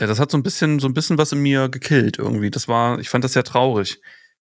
[0.00, 2.50] ja, das hat so ein bisschen, so ein bisschen was in mir gekillt irgendwie.
[2.50, 4.00] Das war, ich fand das sehr traurig.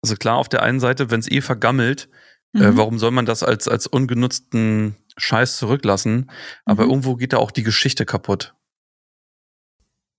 [0.02, 2.10] Also klar, auf der einen Seite, wenn es eh vergammelt,
[2.56, 2.64] äh, mhm.
[2.64, 6.32] äh, warum soll man das als, als ungenutzten Scheiß zurücklassen?
[6.66, 6.90] Aber mhm.
[6.90, 8.56] irgendwo geht da auch die Geschichte kaputt.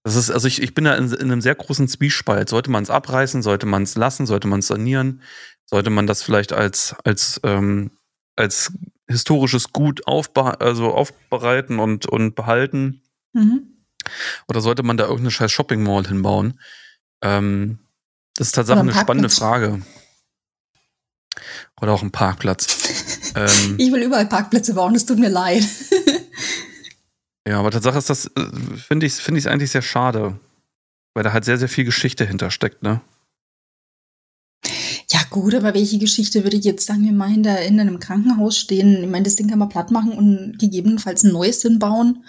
[0.05, 2.49] Das ist, also ich, ich bin da in, in einem sehr großen Zwiespalt.
[2.49, 5.23] Sollte man es abreißen, sollte man es lassen, sollte man es sanieren,
[5.67, 7.93] sollte man das vielleicht als, als, ähm,
[8.37, 8.73] als
[9.07, 13.03] historisches Gut aufbe also aufbereiten und, und behalten?
[13.33, 13.85] Mhm.
[14.49, 16.59] Oder sollte man da irgendeine scheiß Shopping Mall hinbauen?
[17.23, 17.79] Ähm,
[18.35, 19.83] das ist tatsächlich eine spannende Frage.
[21.81, 23.33] Oder auch ein Parkplatz.
[23.37, 25.63] ähm, ich will überall Parkplätze bauen, es tut mir leid.
[27.47, 30.39] ja, aber Tatsache ist das, äh, finde ich, finde ich eigentlich sehr schade.
[31.15, 33.03] Weil da halt sehr, sehr viel Geschichte hintersteckt, ne?
[35.11, 37.99] Ja, gut, aber welche Geschichte würde ich jetzt, sagen wir mal, in, der, in einem
[37.99, 39.05] Krankenhaus stehen?
[39.05, 42.25] Ich meine, das Ding kann man platt machen und gegebenenfalls ein neues hinbauen.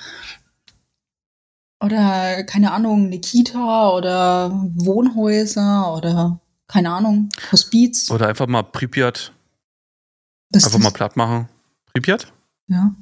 [1.82, 8.10] Oder, keine Ahnung, eine Kita oder Wohnhäuser oder, keine Ahnung, Hospiz.
[8.12, 9.32] Oder einfach mal Pripyat.
[10.50, 11.48] Was einfach mal platt machen.
[11.94, 12.32] Pripyat?
[12.68, 12.94] Ja.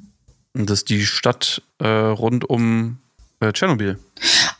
[0.54, 2.98] Das ist die Stadt äh, rund um
[3.40, 3.98] äh, Tschernobyl.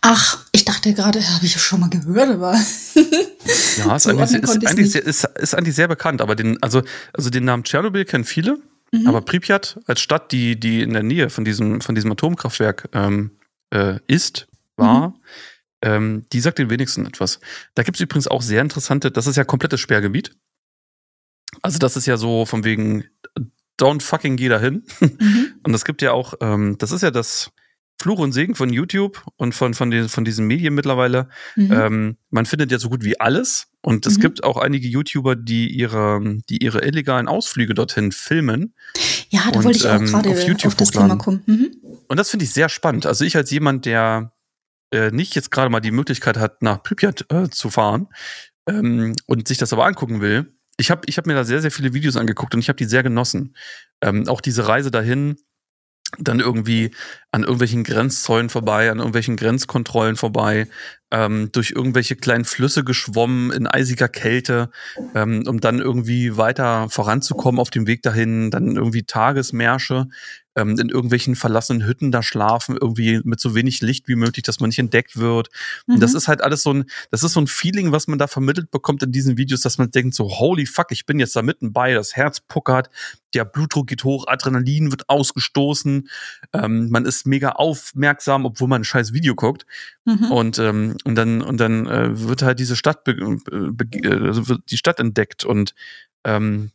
[0.00, 2.54] Ach, ich dachte gerade, habe ich schon mal gehört, aber.
[3.76, 7.30] ja, ist, eigentlich, ist, eigentlich sehr, ist, ist, eigentlich sehr bekannt, aber den, also, also
[7.30, 8.58] den Namen Tschernobyl kennen viele,
[8.90, 9.06] mhm.
[9.06, 13.30] aber Pripyat als Stadt, die, die in der Nähe von diesem, von diesem Atomkraftwerk ähm,
[13.70, 15.14] äh, ist, war, mhm.
[15.82, 17.38] ähm, die sagt den wenigsten etwas.
[17.74, 20.34] Da gibt es übrigens auch sehr interessante, das ist ja komplettes Sperrgebiet.
[21.60, 23.04] Also das ist ja so von wegen,
[23.80, 24.84] don't fucking geh dahin.
[25.00, 25.54] Mhm.
[25.64, 27.50] Und es gibt ja auch, ähm, das ist ja das
[28.02, 31.28] Fluch und Segen von YouTube und von, von, den, von diesen Medien mittlerweile.
[31.54, 31.72] Mhm.
[31.72, 33.68] Ähm, man findet ja so gut wie alles.
[33.80, 34.22] Und es mhm.
[34.22, 38.74] gibt auch einige YouTuber, die ihre, die ihre illegalen Ausflüge dorthin filmen.
[39.30, 41.42] Ja, da und, wollte ich auch ähm, gerade auf, auf das Thema kommen.
[41.46, 41.76] Mhm.
[42.08, 43.06] Und das finde ich sehr spannend.
[43.06, 44.32] Also ich als jemand, der
[44.90, 48.08] äh, nicht jetzt gerade mal die Möglichkeit hat, nach Pripyat äh, zu fahren
[48.68, 51.70] ähm, und sich das aber angucken will, ich habe ich hab mir da sehr, sehr
[51.70, 53.54] viele Videos angeguckt und ich habe die sehr genossen.
[54.00, 55.36] Ähm, auch diese Reise dahin,
[56.18, 56.90] dann irgendwie
[57.30, 60.68] an irgendwelchen Grenzzäunen vorbei, an irgendwelchen Grenzkontrollen vorbei,
[61.10, 64.70] ähm, durch irgendwelche kleinen Flüsse geschwommen in eisiger Kälte,
[65.14, 70.08] ähm, um dann irgendwie weiter voranzukommen auf dem Weg dahin, dann irgendwie Tagesmärsche
[70.56, 74.60] ähm, in irgendwelchen verlassenen Hütten da schlafen, irgendwie mit so wenig Licht wie möglich, dass
[74.60, 75.48] man nicht entdeckt wird.
[75.86, 75.94] Mhm.
[75.94, 78.26] Und das ist halt alles so ein, das ist so ein Feeling, was man da
[78.26, 81.42] vermittelt bekommt in diesen Videos, dass man denkt so, holy fuck, ich bin jetzt da
[81.42, 82.90] mitten bei, das Herz puckert,
[83.34, 86.08] der Blutdruck geht hoch, Adrenalin wird ausgestoßen,
[86.52, 89.66] ähm, man ist mega aufmerksam, obwohl man ein scheiß Video guckt.
[90.04, 90.30] Mhm.
[90.30, 94.70] Und, ähm, und dann, und dann äh, wird halt diese Stadt, be, be, äh, wird
[94.70, 95.74] die Stadt entdeckt und
[96.24, 96.70] ähm,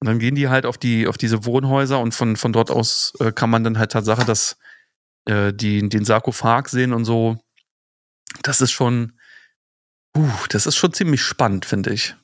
[0.00, 3.12] und dann gehen die halt auf die, auf diese Wohnhäuser und von, von dort aus
[3.20, 4.56] äh, kann man dann halt Tatsache, dass
[5.26, 7.38] äh, die den Sarkophag sehen und so.
[8.42, 9.18] Das ist schon,
[10.16, 12.14] uh, das ist schon ziemlich spannend, finde ich.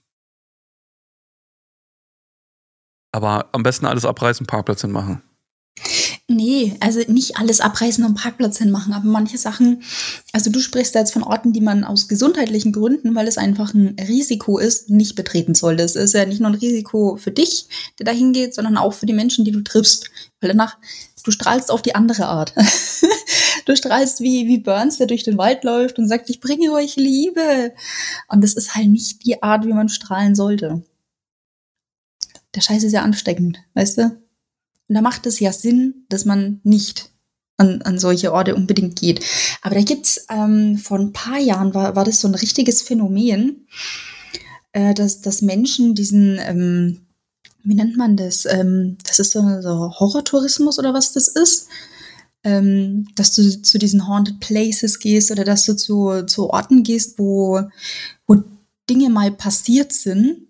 [3.13, 5.23] Aber am besten alles abreißen, Parkplatz hinmachen.
[6.27, 9.83] Nee, also nicht alles abreißen und Parkplatz hinmachen, aber manche Sachen,
[10.33, 13.75] also du sprichst da jetzt von Orten, die man aus gesundheitlichen Gründen, weil es einfach
[13.75, 15.83] ein Risiko ist, nicht betreten sollte.
[15.83, 19.05] Es ist ja nicht nur ein Risiko für dich, der da hingeht, sondern auch für
[19.05, 20.11] die Menschen, die du triffst.
[20.41, 20.79] Weil danach,
[21.25, 22.55] du strahlst auf die andere Art.
[23.67, 26.97] du strahlst wie, wie Burns, der durch den Wald läuft und sagt, ich bringe euch
[26.97, 27.75] Liebe.
[28.29, 30.83] Und das ist halt nicht die Art, wie man strahlen sollte.
[32.55, 34.24] Der Scheiß ist ja ansteckend, weißt du?
[34.89, 37.11] Und da macht es ja Sinn, dass man nicht
[37.57, 39.25] an, an solche Orte unbedingt geht.
[39.63, 43.67] Aber da gibt's ähm, vor ein paar Jahren war, war das so ein richtiges Phänomen,
[44.73, 47.07] äh, dass, dass Menschen diesen, ähm,
[47.63, 48.45] wie nennt man das?
[48.45, 51.69] Ähm, das ist so, so Horrortourismus oder was das ist.
[52.47, 57.19] Ähm, dass du zu diesen Haunted Places gehst oder dass du zu, zu Orten gehst,
[57.19, 57.63] wo,
[58.27, 58.43] wo
[58.91, 60.44] Dinge mal passiert sind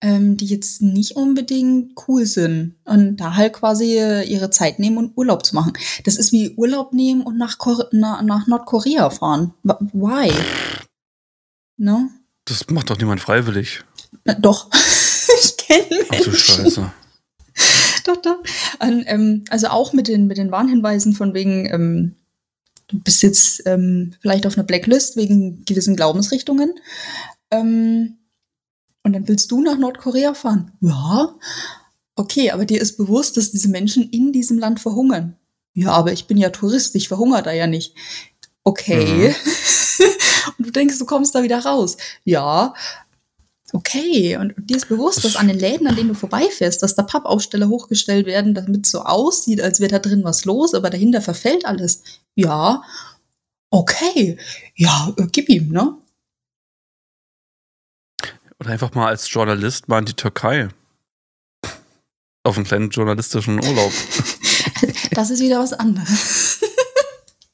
[0.00, 5.12] ähm, die jetzt nicht unbedingt cool sind und da halt quasi ihre Zeit nehmen und
[5.16, 5.72] Urlaub zu machen.
[6.04, 9.54] Das ist wie Urlaub nehmen und nach, Kor na, nach Nordkorea fahren.
[9.64, 10.32] Why?
[11.76, 12.10] No?
[12.44, 13.82] Das macht doch niemand freiwillig.
[14.24, 14.70] Na, doch.
[15.42, 16.92] ich kenne Ach du Scheiße.
[18.04, 18.38] doch, doch.
[18.80, 22.14] Und, ähm, also auch mit den, mit den Warnhinweisen von wegen, ähm,
[22.86, 26.74] du bist jetzt ähm, vielleicht auf einer Blacklist wegen gewissen Glaubensrichtungen.
[27.50, 28.17] Ähm,
[29.08, 30.70] und dann willst du nach Nordkorea fahren?
[30.82, 31.34] Ja.
[32.14, 35.34] Okay, aber dir ist bewusst, dass diese Menschen in diesem Land verhungern.
[35.72, 37.94] Ja, aber ich bin ja Tourist, ich verhungere da ja nicht.
[38.64, 39.30] Okay.
[39.30, 39.34] Mhm.
[40.58, 41.96] und du denkst, du kommst da wieder raus.
[42.24, 42.74] Ja.
[43.72, 47.02] Okay, und dir ist bewusst, dass an den Läden, an denen du vorbeifährst, dass da
[47.02, 51.22] Pappaufsteller hochgestellt werden, damit es so aussieht, als wäre da drin was los, aber dahinter
[51.22, 52.02] verfällt alles.
[52.34, 52.82] Ja,
[53.70, 54.36] okay,
[54.74, 55.96] ja, äh, gib ihm, ne?
[58.60, 60.68] Oder einfach mal als Journalist mal in die Türkei.
[62.42, 63.92] Auf einen kleinen journalistischen Urlaub.
[65.10, 66.60] Das ist wieder was anderes.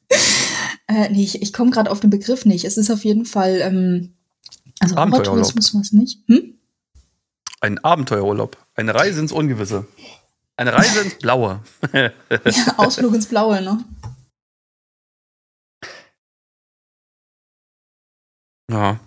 [0.87, 2.67] äh, nee, ich, ich komme gerade auf den Begriff nicht.
[2.67, 4.13] Es ist auf jeden Fall, ähm,
[4.81, 6.21] also Abenteuertourismus was nicht.
[6.27, 6.59] Hm?
[7.61, 8.59] Ein Abenteuerurlaub.
[8.75, 9.87] Eine Reise ins Ungewisse.
[10.57, 11.63] Eine Reise ins Blaue.
[11.95, 12.13] ja,
[12.77, 13.83] Ausflug ins Blaue, ne?
[18.71, 19.01] Ja.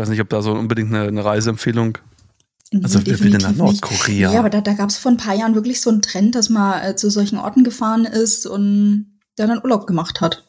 [0.00, 1.98] Ich weiß nicht, ob da so unbedingt eine, eine Reiseempfehlung.
[2.82, 4.28] Also wer will denn nach Nordkorea?
[4.28, 4.34] Nicht.
[4.34, 6.48] Ja, aber da, da gab es vor ein paar Jahren wirklich so einen Trend, dass
[6.48, 10.48] man äh, zu solchen Orten gefahren ist und der dann Urlaub gemacht hat.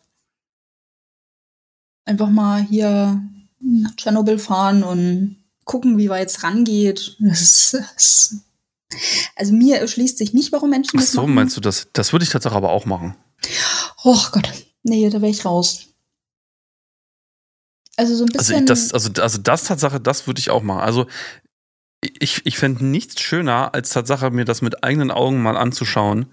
[2.05, 3.21] Einfach mal hier
[3.59, 5.35] nach Tschernobyl fahren und
[5.65, 7.17] gucken, wie weit es rangeht.
[7.19, 8.35] Das ist, das
[9.35, 11.33] also mir erschließt sich nicht, warum Menschen das Ach so, machen.
[11.33, 11.89] meinst du das?
[11.91, 13.15] Das würde ich tatsächlich aber auch machen.
[14.05, 14.49] Oh Gott,
[14.83, 15.90] nee, da wäre ich raus.
[17.97, 18.55] Also so ein also bisschen.
[18.61, 20.81] Also das, also, also das Tatsache, das würde ich auch machen.
[20.81, 21.07] Also
[22.01, 26.27] ich, ich fände nichts schöner, als Tatsache, mir das mit eigenen Augen mal anzuschauen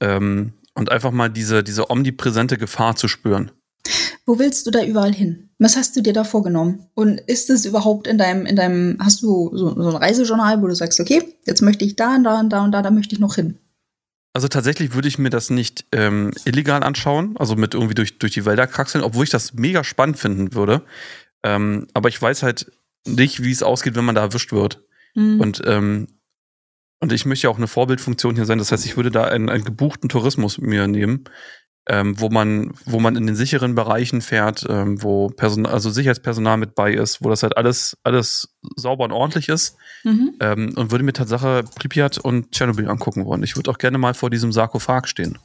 [0.00, 3.52] ähm, und einfach mal diese, diese omnipräsente Gefahr zu spüren.
[4.24, 5.50] Wo willst du da überall hin?
[5.60, 6.86] Was hast du dir da vorgenommen?
[6.94, 10.66] Und ist es überhaupt in deinem, in deinem, hast du so, so ein Reisejournal, wo
[10.66, 13.14] du sagst, okay, jetzt möchte ich da und da und da und da, da möchte
[13.14, 13.58] ich noch hin?
[14.36, 18.34] Also tatsächlich würde ich mir das nicht ähm, illegal anschauen, also mit irgendwie durch, durch
[18.34, 20.82] die Wälder kraxeln, obwohl ich das mega spannend finden würde.
[21.42, 22.70] Ähm, aber ich weiß halt
[23.06, 24.84] nicht, wie es ausgeht, wenn man da erwischt wird.
[25.14, 25.40] Mhm.
[25.40, 26.08] Und, ähm,
[27.00, 28.58] und ich möchte ja auch eine Vorbildfunktion hier sein.
[28.58, 31.24] Das heißt, ich würde da einen, einen gebuchten Tourismus mir nehmen,
[31.88, 36.56] ähm, wo man, wo man in den sicheren Bereichen fährt, ähm, wo Person, also Sicherheitspersonal
[36.56, 39.76] mit bei ist, wo das halt alles, alles sauber und ordentlich ist.
[40.02, 40.34] Mhm.
[40.40, 43.42] Ähm, und würde mir Tatsache Pripyat und Tschernobyl angucken wollen.
[43.44, 45.38] Ich würde auch gerne mal vor diesem Sarkophag stehen.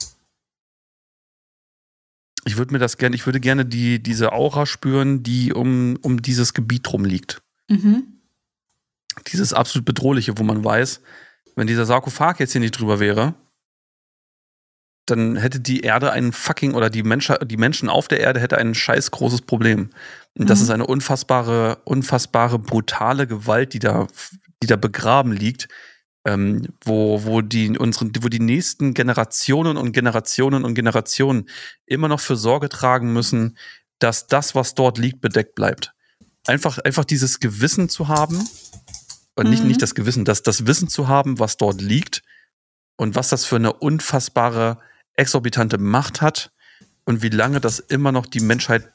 [2.46, 6.24] Ich würde mir das gerne, ich würde gerne die, diese Aura spüren, die um, um
[6.24, 7.44] dieses Gebiet rum liegt.
[7.70, 8.20] Mhm.
[9.32, 11.02] Dieses absolut bedrohliche, wo man weiß,
[11.56, 13.36] wenn dieser Sarkophag jetzt hier nicht drüber wäre,
[15.12, 18.58] dann hätte die Erde einen fucking oder die, Mensch, die Menschen auf der Erde hätte
[18.58, 19.92] ein scheiß großes Problem.
[20.38, 20.64] Und das mhm.
[20.64, 24.08] ist eine unfassbare, unfassbare, brutale Gewalt, die da,
[24.64, 25.68] die da begraben liegt,
[26.26, 31.50] ähm, wo, wo, die, unseren, wo die nächsten Generationen und Generationen und Generationen
[31.86, 33.58] immer noch für Sorge tragen müssen,
[34.00, 35.94] dass das, was dort liegt, bedeckt bleibt.
[36.48, 38.44] Einfach, einfach dieses Gewissen zu haben,
[39.36, 39.70] und nicht, Mhm.
[39.70, 42.24] nicht das Gewissen, das, das Wissen zu haben, was dort liegt
[42.98, 44.78] und was das für eine unfassbare,
[45.16, 46.52] exorbitante Macht hat
[47.06, 48.88] und wie lange das immer noch die Menschheit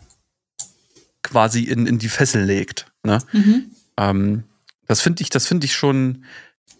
[1.23, 2.87] quasi in, in die Fessel legt.
[3.03, 3.19] Ne?
[3.33, 3.71] Mhm.
[3.97, 4.45] Ähm,
[4.87, 6.25] das finde ich, das finde ich schon,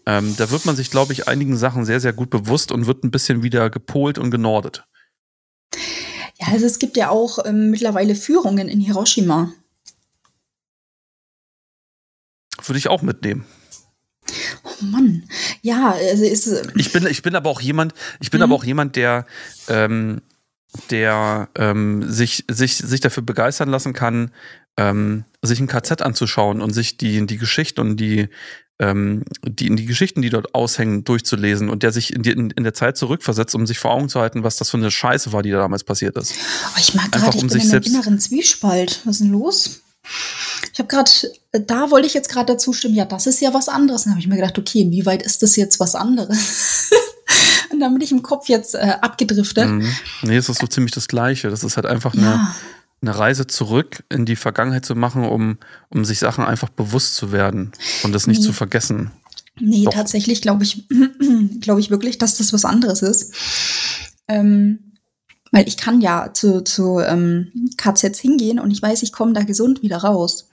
[0.05, 3.03] ähm, da wird man sich, glaube ich, einigen Sachen sehr, sehr gut bewusst und wird
[3.03, 4.85] ein bisschen wieder gepolt und genordet.
[6.39, 9.51] Ja, also es gibt ja auch ähm, mittlerweile Führungen in Hiroshima.
[12.63, 13.45] Würde ich auch mitnehmen.
[14.81, 15.23] Mann.
[15.61, 16.47] Ja, also ist.
[16.75, 18.43] Ich bin, ich bin aber auch jemand, ich bin Mhm.
[18.43, 19.25] aber auch jemand, der,
[19.67, 20.21] ähm,
[20.91, 24.31] der ähm, sich, sich, sich dafür begeistern lassen kann,
[24.77, 28.29] ähm, sich ein KZ anzuschauen und sich die, die Geschichten und die,
[28.79, 32.63] ähm, die, die Geschichten, die dort aushängen, durchzulesen und der sich in, die, in, in
[32.63, 35.41] der Zeit zurückversetzt, um sich vor Augen zu halten, was das für eine Scheiße war,
[35.41, 36.33] die da damals passiert ist.
[36.35, 39.01] Oh, ich mag gerade, ich um bin sich in einem inneren Zwiespalt.
[39.05, 39.81] Was ist denn los?
[40.73, 41.09] Ich habe gerade,
[41.51, 44.03] da wollte ich jetzt gerade dazu stimmen, ja, das ist ja was anderes.
[44.03, 46.89] Dann habe ich mir gedacht, okay, inwieweit ist das jetzt was anderes?
[47.71, 49.69] Und dann bin ich im Kopf jetzt äh, abgedriftet.
[49.69, 49.91] Mhm.
[50.23, 51.49] Nee, es ist so ziemlich das Gleiche.
[51.49, 52.55] Das ist halt einfach eine, Ja,
[53.01, 55.57] eine Reise zurück in die Vergangenheit zu machen, um,
[55.89, 57.71] um sich Sachen einfach bewusst zu werden
[58.03, 58.45] und das nicht Mhm.
[58.45, 59.11] zu vergessen.
[59.59, 59.93] nee, Doch.
[59.93, 60.87] tatsächlich glaube ich,
[61.61, 63.33] glaube ich wirklich, dass das was anderes ist.
[64.27, 64.86] Ähm,
[65.51, 69.43] weil ich kann ja zu, zu ähm, KZs hingehen und ich weiß, ich komme da
[69.43, 70.49] gesund wieder raus.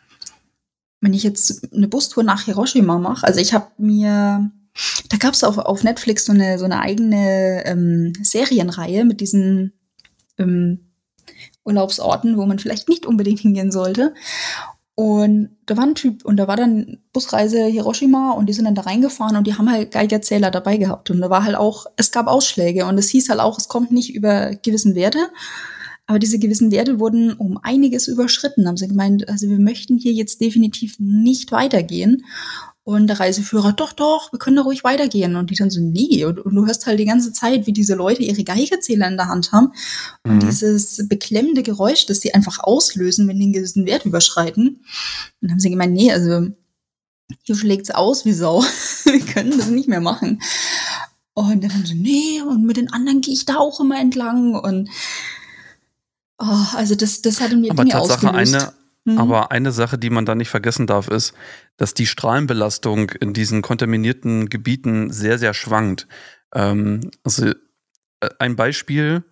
[1.00, 4.50] Wenn ich jetzt eine Bustour nach Hiroshima mache, also ich habe mir,
[5.10, 9.72] da gab es auf, auf Netflix so eine, so eine eigene ähm, Serienreihe mit diesen
[10.38, 10.90] ähm,
[11.64, 14.14] Urlaubsorten, wo man vielleicht nicht unbedingt hingehen sollte.
[14.96, 18.76] Und da war ein Typ und da war dann Busreise Hiroshima und die sind dann
[18.76, 21.10] da reingefahren und die haben halt Geigerzähler dabei gehabt.
[21.10, 23.90] Und da war halt auch, es gab Ausschläge und es hieß halt auch, es kommt
[23.90, 25.30] nicht über gewissen Werte.
[26.06, 28.68] Aber diese gewissen Werte wurden um einiges überschritten.
[28.68, 32.24] Haben sie gemeint, also wir möchten hier jetzt definitiv nicht weitergehen.
[32.86, 35.36] Und der Reiseführer, doch, doch, wir können da ruhig weitergehen.
[35.36, 36.22] Und die dann so, nee.
[36.26, 39.28] Und, und du hörst halt die ganze Zeit, wie diese Leute ihre Geigerzähler in der
[39.28, 39.72] Hand haben.
[40.22, 40.40] Und Mhm.
[40.40, 44.68] dieses beklemmende Geräusch, das sie einfach auslösen, wenn die einen gewissen Wert überschreiten.
[44.68, 44.84] Und
[45.40, 46.48] dann haben sie gemeint, nee, also
[47.42, 48.62] hier schlägt's aus wie Sau.
[49.04, 50.42] wir können das nicht mehr machen.
[51.32, 54.54] Und dann haben sie, nee, und mit den anderen gehe ich da auch immer entlang.
[54.54, 54.90] Und
[56.38, 58.54] oh, also das, das hat mir Dinge Tatsache, ausgelöst.
[58.54, 58.72] eine,
[59.06, 59.18] Mhm.
[59.18, 61.34] aber eine Sache, die man da nicht vergessen darf, ist,
[61.76, 66.06] dass die Strahlenbelastung in diesen kontaminierten Gebieten sehr, sehr schwankt.
[66.54, 67.54] Ähm, also äh,
[68.38, 69.24] ein Beispiel,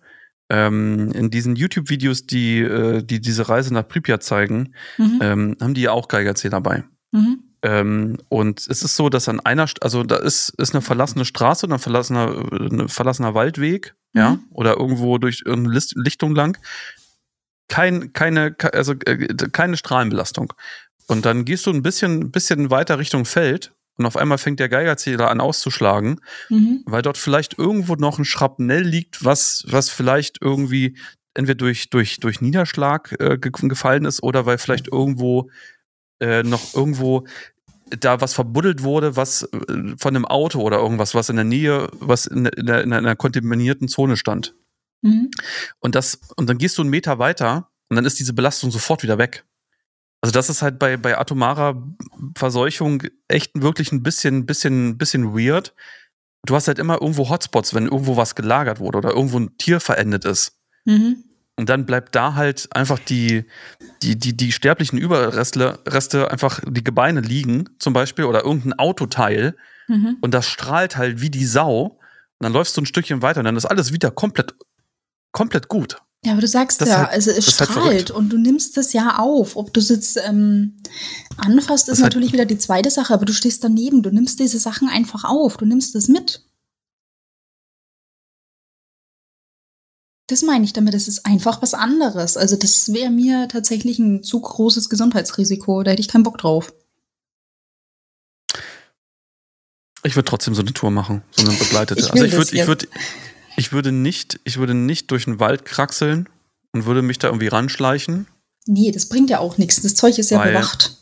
[0.49, 5.19] ähm, in diesen YouTube-Videos, die, äh, die diese Reise nach Pripyat zeigen, Mhm.
[5.21, 6.83] ähm, haben die ja auch Geigerzähler dabei.
[7.11, 7.39] Mhm.
[7.63, 11.23] Ähm, und es ist so, dass an einer, St also da ist, ist eine verlassene
[11.25, 14.39] Straße oder ein verlassener, äh, ein verlassener Waldweg, ja, Mhm.
[14.51, 16.57] oder irgendwo durch irgendeine Lichtung lang.
[17.73, 20.53] Kein, keine, ke- also äh, keine Strahlenbelastung.
[21.07, 24.69] Und dann gehst du ein bisschen, bisschen weiter Richtung Feld und auf einmal fängt der
[24.69, 26.83] Geigerzähler an auszuschlagen, Mhm.
[26.85, 30.97] weil dort vielleicht irgendwo noch ein Schrapnell liegt, was, was vielleicht irgendwie
[31.33, 35.49] entweder durch, durch, durch Niederschlag äh, ge gefallen ist oder weil vielleicht irgendwo
[36.19, 37.25] äh, noch irgendwo
[37.99, 41.89] da was verbuddelt wurde, was äh, von einem Auto oder irgendwas, was in der Nähe,
[41.99, 44.55] was in, in, der, in einer kontaminierten Zone stand.
[45.03, 45.29] Mhm.
[45.79, 49.03] Und das, und dann gehst du einen Meter weiter und dann ist diese Belastung sofort
[49.03, 49.45] wieder weg.
[50.21, 51.83] Also das ist halt bei, bei atomarer
[52.35, 55.75] Verseuchung echt wirklich ein bisschen, bisschen, bisschen weird.
[56.45, 59.79] Du hast halt immer irgendwo Hotspots, wenn irgendwo was gelagert wurde oder irgendwo ein Tier
[59.79, 60.57] verendet ist.
[60.85, 61.25] Mhm.
[61.55, 63.45] Und dann bleibt da halt einfach die,
[64.01, 69.55] die, die, die sterblichen Überreste Reste einfach die Gebeine liegen, zum Beispiel, oder irgendein Autoteil.
[69.87, 70.17] Mhm.
[70.21, 71.99] Und das strahlt halt wie die Sau.
[72.39, 74.55] Und dann läufst du ein Stückchen weiter und dann ist alles wieder komplett,
[75.33, 75.97] komplett gut.
[76.25, 78.77] Ja, aber du sagst Das ja, halt- also es das halt strahlt und du nimmst
[78.77, 79.57] es ja auf.
[79.57, 80.77] Ob du es jetzt ähm,
[81.35, 84.57] anfasst, ist halt- natürlich wieder die zweite Sache, aber du stehst daneben, du nimmst diese
[84.59, 86.45] Sachen einfach auf, du nimmst es mit.
[90.27, 92.37] Das meine ich damit, es ist einfach was anderes.
[92.37, 96.73] Also das wäre mir tatsächlich ein zu großes Gesundheitsrisiko, da hätte ich keinen Bock drauf.
[100.05, 101.99] Ich würde trotzdem so eine Tour machen, so eine begleitete.
[101.99, 102.87] Ich also ich das würde, ich würde,
[103.63, 106.27] ich würde nicht, ich würde nicht durch den Wald kraxeln
[106.73, 108.27] und würde mich da irgendwie ranschleichen.
[108.65, 109.81] Nee, das bringt ja auch nichts.
[109.81, 110.97] Das Zeug ist ja Weil- bewacht.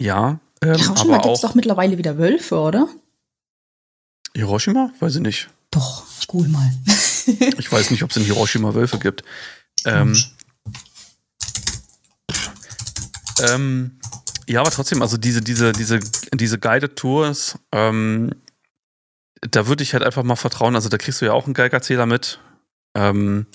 [0.00, 2.88] Ja, ähm, Hiroshima gibt es doch mittlerweile wieder Wölfe, oder?
[4.34, 5.50] Hiroshima, weiß ich nicht.
[5.70, 6.72] Doch, ich google mal.
[7.58, 9.22] Ich weiß nicht, ob es in Hiroshima Wölfe gibt.
[9.84, 10.16] Ähm,
[13.48, 13.98] ähm,
[14.48, 16.00] Ja, aber trotzdem, also diese, diese, diese,
[16.34, 18.32] diese Guided Tours, ähm,
[19.42, 20.74] da würde ich halt einfach mal vertrauen.
[20.74, 22.40] Also da kriegst du ja auch einen Geigerzähler mit.
[22.96, 23.46] Ähm,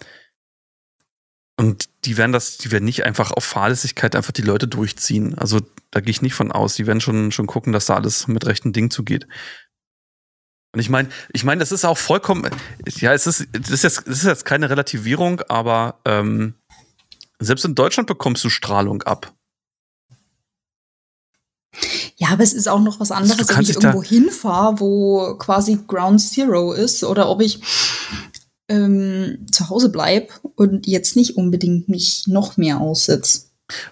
[1.60, 5.36] und die werden das, die werden nicht einfach auf Fahrlässigkeit einfach die Leute durchziehen.
[5.38, 5.62] Also
[5.92, 6.76] da gehe ich nicht von aus.
[6.76, 9.28] Die werden schon, schon gucken, dass da alles mit rechten Ding zugeht.
[10.74, 12.48] Und ich meine, ich meine, das ist auch vollkommen,
[12.86, 16.56] ja, es ist, das ist jetzt, das ist jetzt keine Relativierung, aber ähm,
[17.40, 19.34] selbst in Deutschland bekommst du Strahlung ab.
[22.18, 26.22] Ja, aber es ist auch noch was anderes, ob ich irgendwo hinfahre, wo quasi Ground
[26.22, 27.60] Zero ist oder ob ich
[28.70, 33.48] ähm, zu Hause bleibe und jetzt nicht unbedingt mich noch mehr aussetze.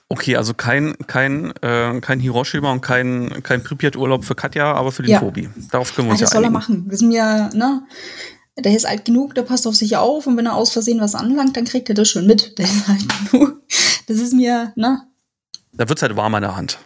[0.07, 5.03] Okay, also kein, kein, äh, kein Hiroshima und kein, kein Pripyat-Urlaub für Katja, aber für
[5.03, 5.19] den ja.
[5.19, 5.49] Tobi.
[5.71, 6.85] Darauf können wir uns ah, das ja soll er machen.
[6.87, 7.83] Das ist mir, ne?
[8.57, 11.13] Der ist alt genug, der passt auf sich auf und wenn er aus Versehen was
[11.13, 12.53] anlangt, dann kriegt er das schon mit.
[12.57, 13.61] Der ist alt genug.
[14.07, 15.01] Das ist mir, ne?
[15.73, 16.77] Da wird's halt warm an der Hand.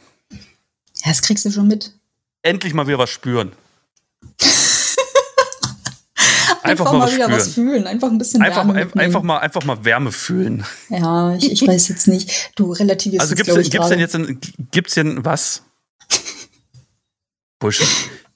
[1.03, 1.93] Ja, das kriegst du schon mit.
[2.41, 3.51] Endlich mal wieder was spüren.
[6.63, 7.39] einfach, einfach, mal, was wieder spüren.
[7.39, 10.65] was fühlen, einfach ein bisschen einfach, Wärme ein, einfach mal einfach mal Wärme fühlen.
[10.89, 12.51] Ja, ich, ich weiß jetzt nicht.
[12.55, 14.39] Du relativierst Also gibt's, gibt's denn jetzt ein,
[14.71, 15.63] gibt's denn was?
[17.59, 17.87] Bullshit.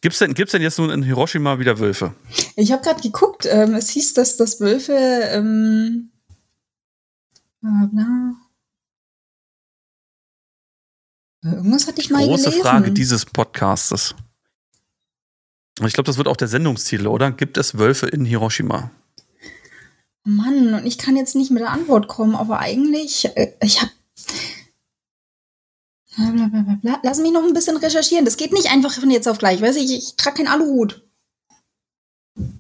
[0.02, 2.14] Gibt's denn, gibt's denn jetzt nun in Hiroshima wieder Wölfe?
[2.58, 3.48] Ich habe gerade geguckt.
[3.50, 6.10] Ähm, es hieß, dass das Wölfe ähm,
[7.62, 8.36] bla,
[11.44, 12.62] Irgendwas hatte ich mal Große gelesen.
[12.62, 14.16] Frage dieses Podcastes.
[15.80, 17.32] Und ich glaube, das wird auch der Sendungstitel, oder?
[17.32, 18.92] Gibt es Wölfe in Hiroshima?
[20.24, 23.92] Mann, und ich kann jetzt nicht mit der Antwort kommen, aber eigentlich, äh, ich habe.
[27.02, 28.24] Lass mich noch ein bisschen recherchieren.
[28.24, 29.62] Das geht nicht einfach von jetzt auf gleich.
[29.62, 31.04] Weiß ich, ich trage keinen Aluhut.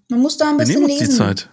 [0.09, 1.49] Man muss da ein bisschen wir nehmen uns Die Zeit.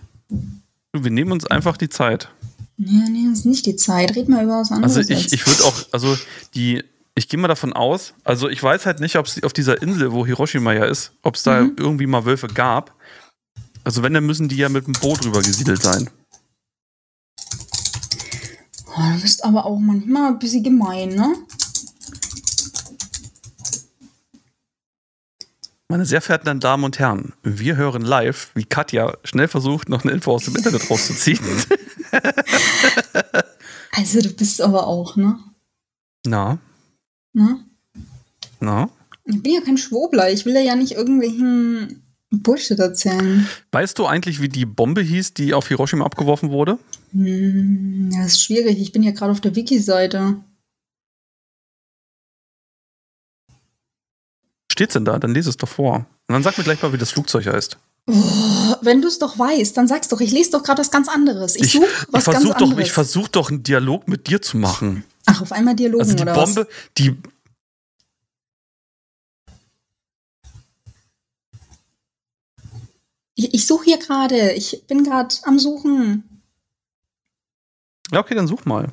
[0.92, 2.30] Wir nehmen uns einfach die Zeit.
[2.78, 4.16] Ja, nee, das ist nicht die Zeit.
[4.16, 4.96] Red mal über was anderes.
[4.96, 6.16] Also ich, ich würde auch, also
[6.54, 6.82] die,
[7.20, 10.10] ich gehe mal davon aus, also ich weiß halt nicht, ob es auf dieser Insel,
[10.10, 11.76] wo Hiroshima ja ist, ob es da mhm.
[11.76, 12.94] irgendwie mal Wölfe gab.
[13.84, 16.08] Also wenn, dann müssen die ja mit dem Boot rüber gesiedelt sein.
[18.86, 21.34] Oh, du bist aber auch manchmal ein bisschen gemein, ne?
[25.88, 30.12] Meine sehr verehrten Damen und Herren, wir hören live, wie Katja schnell versucht, noch eine
[30.12, 31.44] Info aus dem Internet rauszuziehen.
[33.92, 35.38] also du bist aber auch, ne?
[36.24, 36.58] Na.
[37.32, 37.60] Na?
[38.60, 38.90] Na?
[39.24, 40.30] Ich bin ja kein Schwobler.
[40.32, 43.46] Ich will ja nicht irgendwelchen Bullshit erzählen.
[43.72, 46.78] Weißt du eigentlich, wie die Bombe hieß, die auf Hiroshima abgeworfen wurde?
[47.12, 48.78] Hm, ja, ist schwierig.
[48.78, 50.36] Ich bin ja gerade auf der Wiki-Seite.
[54.70, 55.18] Steht's denn da?
[55.18, 55.96] Dann lese es doch vor.
[55.96, 57.76] Und dann sag mir gleich mal, wie das Flugzeug heißt.
[58.06, 60.20] Oh, wenn du es doch weißt, dann sag's doch.
[60.20, 61.56] Ich lese doch gerade was ganz anderes.
[61.56, 65.04] Ich, suche was ich ganz doch, Ich versuche doch einen Dialog mit dir zu machen.
[65.26, 66.92] Ach, auf einmal Dialogen also die oder Bombe, was?
[66.98, 67.16] die
[73.40, 74.52] Ich, ich suche hier gerade.
[74.52, 76.42] Ich bin gerade am Suchen.
[78.12, 78.90] Ja, okay, dann such mal.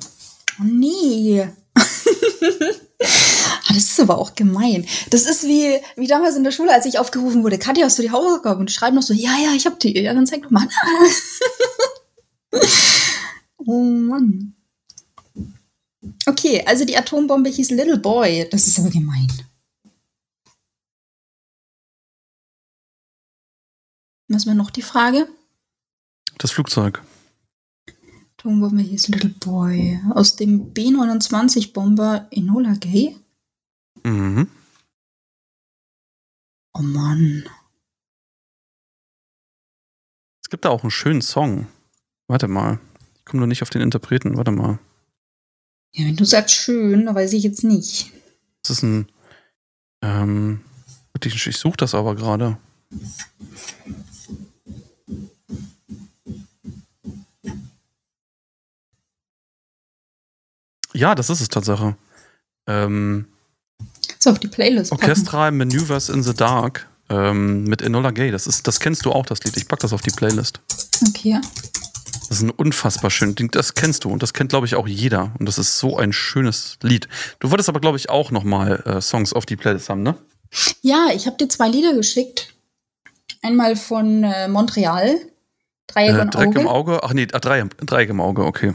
[0.58, 1.46] Oh nee.
[3.00, 4.86] Ah, das ist aber auch gemein.
[5.10, 8.02] Das ist wie, wie damals in der Schule, als ich aufgerufen wurde, Katja, hast du
[8.02, 8.60] die Hausaufgaben?
[8.60, 9.96] Und die schreiben noch so, ja, ja, ich hab die.
[10.00, 10.66] Ja, dann zeig doch mal.
[13.58, 14.54] oh Mann.
[16.28, 18.46] Okay, also die Atombombe hieß Little Boy.
[18.50, 19.32] Das ist aber gemein.
[24.28, 25.26] Was war noch die Frage?
[26.36, 27.02] Das Flugzeug.
[28.36, 30.02] Atombombe hieß Little Boy.
[30.10, 33.16] Aus dem B-29-Bomber Enola Gay?
[34.04, 34.50] Mhm.
[36.74, 37.48] Oh Mann.
[40.42, 41.68] Es gibt da auch einen schönen Song.
[42.26, 42.78] Warte mal.
[43.16, 44.36] Ich komme nur nicht auf den Interpreten.
[44.36, 44.78] Warte mal.
[45.92, 48.12] Ja, wenn du sagst schön, dann weiß ich jetzt nicht.
[48.62, 49.08] Das ist ein.
[50.02, 50.60] Ähm,
[51.24, 52.56] ich, suche das aber gerade.
[60.94, 61.96] Ja, das ist es Tatsache.
[62.66, 63.26] Ähm,
[64.18, 64.92] so auf die Playlist.
[64.92, 68.30] Orchestral Maneuvers in the Dark ähm, mit Enola Gay.
[68.30, 69.56] Das, ist, das kennst du auch, das Lied.
[69.56, 70.60] Ich pack das auf die Playlist.
[71.08, 71.40] Okay.
[72.28, 73.50] Das ist ein unfassbar schönes Ding.
[73.50, 75.32] Das kennst du und das kennt, glaube ich, auch jeder.
[75.38, 77.08] Und das ist so ein schönes Lied.
[77.40, 80.14] Du wolltest aber, glaube ich, auch noch mal äh, Songs auf die Playlist haben, ne?
[80.82, 82.54] Ja, ich habe dir zwei Lieder geschickt.
[83.42, 85.18] Einmal von äh, Montreal.
[85.86, 86.60] Dreieck äh, und Dreieck Auge.
[86.60, 87.00] im Auge.
[87.02, 88.74] Ach nee, ah, Dreieck, Dreieck im Auge, okay.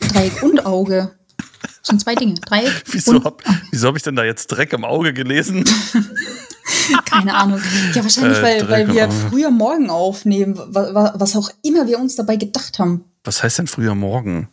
[0.00, 1.16] Dreieck und Auge.
[1.62, 2.34] Das sind zwei Dinge.
[2.34, 2.72] Dreieck.
[2.86, 5.64] wieso habe hab ich denn da jetzt Dreck im Auge gelesen?
[7.04, 7.60] Keine Ahnung.
[7.94, 12.36] Ja, wahrscheinlich, äh, weil, weil wir früher morgen aufnehmen, was auch immer wir uns dabei
[12.36, 13.04] gedacht haben.
[13.24, 14.48] Was heißt denn früher morgen?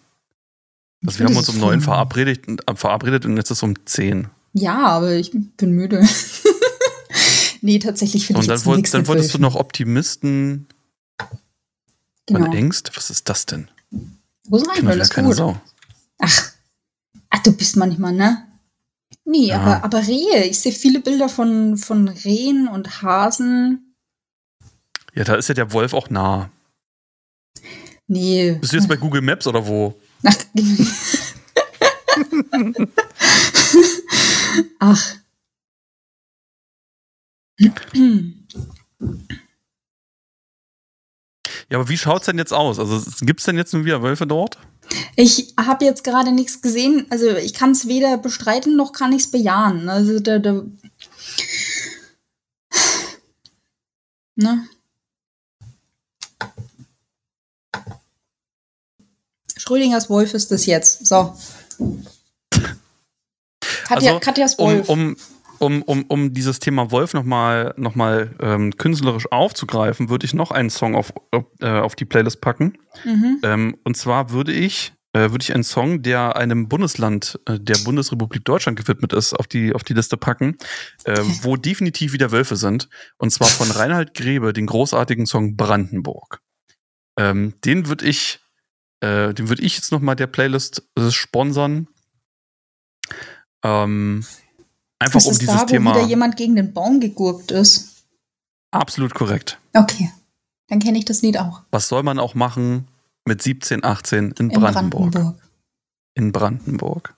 [1.06, 2.46] Also wir haben uns um neun verabredet,
[2.76, 4.28] verabredet und jetzt ist es um zehn.
[4.54, 6.08] Ja, aber ich bin müde.
[7.62, 10.68] nee, tatsächlich finde ich Und dann, jetzt wollt, nichts dann wolltest du noch Optimisten
[12.26, 12.46] genau.
[12.46, 12.92] und Ängst?
[12.96, 13.70] Was ist das denn?
[14.46, 15.34] Wo will, ja ist keine.
[15.34, 15.60] Sau.
[16.20, 16.52] Ach.
[17.30, 18.46] Ach, du bist manchmal, ne?
[19.26, 19.62] Nee, Ja.
[19.62, 20.44] aber, aber Rehe.
[20.46, 23.96] Ich sehe viele Bilder von, von Rehen und Hasen.
[25.14, 26.50] Ja, da ist ja der Wolf auch nah.
[28.08, 28.58] Nee.
[28.60, 30.00] Bist du jetzt bei Google Maps oder wo?
[30.24, 30.36] Ach.
[34.80, 35.16] Ach.
[41.74, 42.78] Ja, aber wie schaut's denn jetzt aus?
[42.78, 44.60] Also gibt's denn jetzt nun wieder Wölfe dort?
[45.16, 47.08] Ich habe jetzt gerade nichts gesehen.
[47.10, 49.90] Also ich kann es weder bestreiten noch kann ich es bejahen.
[49.90, 50.62] Also da, da
[54.36, 54.68] ne?
[59.58, 61.08] Schrödingers Wolf ist das jetzt.
[61.08, 61.36] So.
[63.86, 64.88] Katja, Also, Katjas Wolf.
[64.90, 65.16] um, um,
[65.60, 70.70] um, um dieses Thema Wolf nochmal noch mal, ähm, künstlerisch aufzugreifen, würde ich noch einen
[70.70, 72.78] Song auf, auf, äh, auf die Playlist packen.
[73.04, 73.40] mhm.
[73.44, 77.78] Ähm, und zwar würde ich, äh, würde ich einen Song, der einem Bundesland äh, der
[77.86, 80.58] Bundesrepublik Deutschland gewidmet ist, auf die, auf die Liste packen,
[81.06, 82.90] äh, wo definitiv wieder Wölfe sind.
[83.18, 86.42] Und zwar von Reinhard Grebe, den großartigen Song Brandenburg.
[87.18, 88.40] Ähm, den würde ich,
[89.02, 91.88] äh, den würde ich jetzt nochmal der Playlist äh, sponsern.
[93.64, 94.26] Ähm,
[95.04, 95.96] einfach ist um es dieses da, wo Thema.
[95.96, 98.04] wieder jemand gegen den Baum gegurkt ist?
[98.72, 99.60] Absolut korrekt.
[99.74, 100.12] Okay.
[100.70, 101.62] Dann kenne ich das Lied auch.
[101.72, 102.88] Was soll man auch machen
[103.26, 105.12] mit 17, 18 in In Brandenburg?
[105.12, 105.36] Brandenburg.
[106.16, 107.16] in Brandenburg.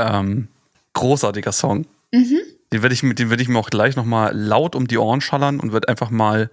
[0.00, 0.48] Ähm,
[0.94, 1.86] großartiger Song.
[2.12, 2.38] Mhm.
[2.72, 5.58] Den werde ich, den werde ich mir auch gleich nochmal laut um die Ohren schallern
[5.60, 6.50] und werde einfach mal,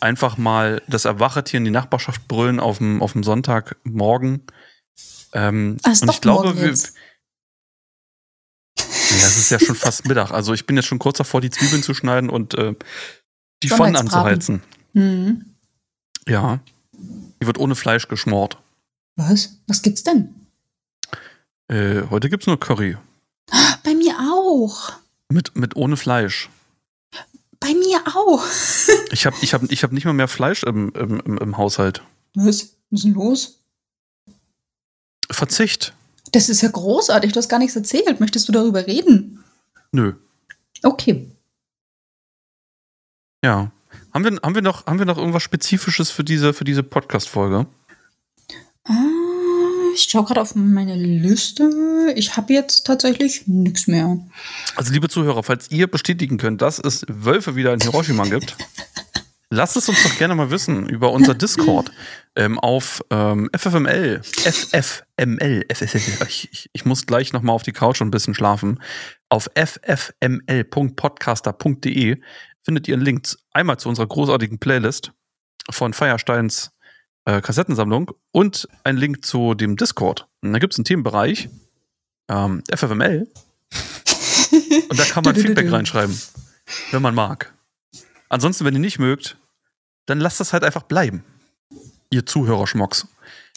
[0.00, 4.42] einfach mal das Erwachetier in die Nachbarschaft brüllen auf dem, auf dem Sonntagmorgen.
[5.32, 6.94] Ähm, ist und doch ich glaube, wir, jetzt.
[9.20, 10.30] Ja, es ist ja schon fast Mittag.
[10.30, 12.74] Also ich bin jetzt schon kurz davor, die Zwiebeln zu schneiden und äh,
[13.62, 13.98] die Pfannen Sonntagsbraten.
[13.98, 14.62] anzuheizen.
[14.92, 15.44] Mhm.
[16.28, 16.60] Ja.
[17.40, 18.58] Die wird ohne Fleisch geschmort.
[19.16, 19.58] Was?
[19.66, 20.34] Was gibt's denn?
[21.68, 22.96] Äh, heute gibt's nur Curry.
[23.84, 24.92] Bei mir auch.
[25.28, 26.48] Mit, mit ohne Fleisch.
[27.60, 28.44] Bei mir auch.
[29.12, 32.02] Ich habe ich hab, ich hab nicht mal mehr Fleisch im, im, im, im Haushalt.
[32.34, 32.44] Was?
[32.90, 33.60] Was ist denn los?
[35.30, 35.94] Verzicht.
[36.36, 37.32] Das ist ja großartig.
[37.32, 38.20] Du hast gar nichts erzählt.
[38.20, 39.42] Möchtest du darüber reden?
[39.90, 40.12] Nö.
[40.82, 41.30] Okay.
[43.42, 43.72] Ja.
[44.12, 47.64] Haben wir, haben wir, noch, haben wir noch irgendwas Spezifisches für diese, für diese Podcast-Folge?
[48.84, 48.92] Ah,
[49.94, 52.12] ich schaue gerade auf meine Liste.
[52.16, 54.18] Ich habe jetzt tatsächlich nichts mehr.
[54.76, 58.58] Also, liebe Zuhörer, falls ihr bestätigen könnt, dass es Wölfe wieder in Hiroshima gibt,
[59.56, 61.90] lasst es uns doch gerne mal wissen über unser Discord
[62.36, 64.20] ähm, auf ähm, FFML.
[64.22, 65.64] FFML.
[65.72, 66.26] FFML.
[66.28, 68.82] Ich, ich, ich muss gleich noch mal auf die Couch und ein bisschen schlafen.
[69.30, 72.20] Auf ffml.podcaster.de
[72.62, 75.12] findet ihr einen Link einmal zu unserer großartigen Playlist
[75.70, 76.72] von Feiersteins
[77.24, 80.28] äh, Kassettensammlung und einen Link zu dem Discord.
[80.42, 81.48] Und da gibt es einen Themenbereich,
[82.28, 83.26] ähm, FFML.
[84.88, 86.16] Und da kann man Feedback reinschreiben,
[86.90, 87.54] wenn man mag.
[88.28, 89.38] Ansonsten, wenn ihr nicht mögt,
[90.06, 91.24] dann lasst das halt einfach bleiben.
[92.10, 93.06] Ihr Zuhörerschmocks.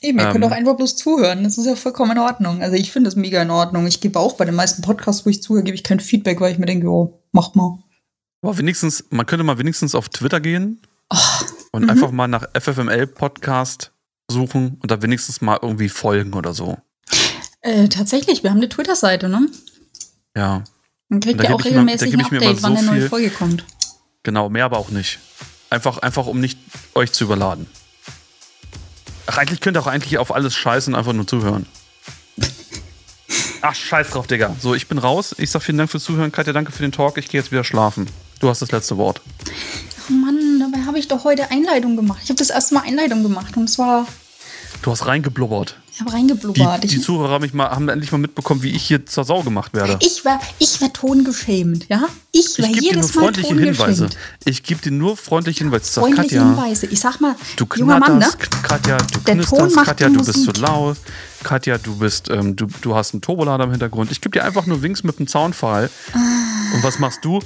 [0.02, 0.52] Eben, ihr könnt Ähm.
[0.52, 1.44] auch einfach bloß zuhören.
[1.44, 2.62] Das ist ja vollkommen in Ordnung.
[2.62, 3.86] Also ich finde das mega in Ordnung.
[3.86, 6.52] Ich gebe auch bei den meisten Podcasts, wo ich zuhöre, gebe ich kein Feedback, weil
[6.52, 7.80] ich mir denke, oh, macht mal.
[8.42, 10.82] Aber wenigstens, man könnte mal wenigstens auf Twitter gehen
[11.12, 11.18] Oh,
[11.74, 11.90] und Mhm.
[11.90, 13.92] einfach mal nach FFML Podcast
[14.32, 16.78] suchen und da wenigstens mal irgendwie folgen oder so.
[17.62, 19.48] äh, tatsächlich, wir haben eine Twitter-Seite, ne?
[20.38, 20.64] Ja,
[21.10, 23.66] Dann kriegt ihr auch regelmäßig ein Update, immer wann so eine neue Folge kommt.
[24.24, 25.20] genau, mehr aber auch nicht.
[25.70, 26.58] Einfach, einfach um nicht
[26.96, 27.68] euch zu überladen.
[29.28, 31.68] Ach, eigentlich könnt ihr auch eigentlich auf alles scheißen und einfach nur zuhören.
[33.62, 34.56] Ach, scheiß drauf, Digga.
[34.60, 35.36] So, ich bin raus.
[35.38, 36.32] Ich sag vielen Dank fürs Zuhören.
[36.32, 37.18] Katja, danke für den Talk.
[37.18, 38.10] Ich gehe jetzt wieder schlafen.
[38.40, 39.22] Du hast das letzte Wort.
[40.10, 42.20] Oh Mann, dabei habe ich doch heute Einleitung gemacht.
[42.24, 44.08] Ich habe das erste Mal Einleitung gemacht und zwar,
[44.82, 45.76] Du hast reingeblubbert.
[46.00, 46.84] Ich habe Die, reingeblubbert.
[46.84, 49.44] die Ich, Zuhörer haben, mich mal, haben endlich mal mitbekommen, wie ich hier zur Sau
[49.44, 49.98] gemacht werde.
[50.02, 52.08] ich war, ich war tongeschämt, ja?
[52.32, 54.10] Ich war Ich gebe dir nur jedes Mal freundliche Hinweise.
[54.46, 55.86] Ich gebe dir nur freundliche Hinweise.
[55.86, 56.86] Sag, Freundliche Katja, Hinweise.
[56.86, 58.28] Ich sag mal, du junger Mann, ne?
[58.64, 60.58] Katja, du Der knisterst, Katja, die du bist zu Musik.
[60.60, 60.98] laut.
[61.44, 64.12] Katja, du bist, ähm, du, du hast einen Turbolader im Hintergrund.
[64.12, 65.90] Ich gebe dir einfach nur Winks mit dem Zaunpfahl.
[66.14, 66.18] Ah.
[66.76, 67.40] Und was machst du?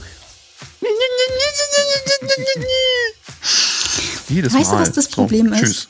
[4.29, 4.81] Jedes Weißt du, Mal.
[4.81, 5.59] was das So, Problem ist?
[5.59, 5.87] Tschüss.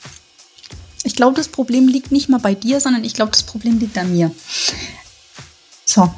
[1.13, 3.95] Ich glaube, das Problem liegt nicht mal bei dir, sondern ich glaube, das Problem liegt
[3.99, 4.31] an mir.
[5.85, 6.11] So.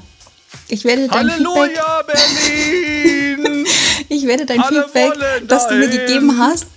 [0.70, 3.68] Ich werde dein Feedback, Halleluja, Berlin!
[4.08, 6.68] ich werde dein Alle Feedback, das du mir gegeben hast,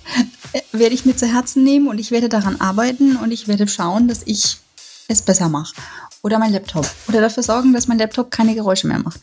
[0.51, 3.69] äh, werde ich mir zu Herzen nehmen und ich werde daran arbeiten und ich werde
[3.69, 4.57] schauen, dass ich
[5.07, 5.73] es besser mache.
[6.21, 6.89] Oder mein Laptop.
[7.07, 9.21] Oder dafür sorgen, dass mein Laptop keine Geräusche mehr macht.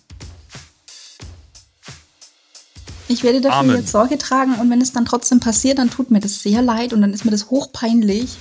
[3.09, 3.77] Ich werde dafür Amen.
[3.77, 6.95] jetzt Sorge tragen und wenn es dann trotzdem passiert, dann tut mir das sehr leid
[6.95, 8.39] und dann ist mir das hochpeinlich.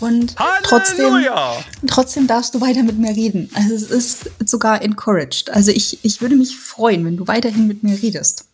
[0.00, 1.64] Und trotzdem, Halleluja!
[1.86, 3.50] trotzdem darfst du weiter mit mir reden.
[3.54, 5.50] Also es ist sogar encouraged.
[5.50, 8.44] Also ich, ich würde mich freuen, wenn du weiterhin mit mir redest.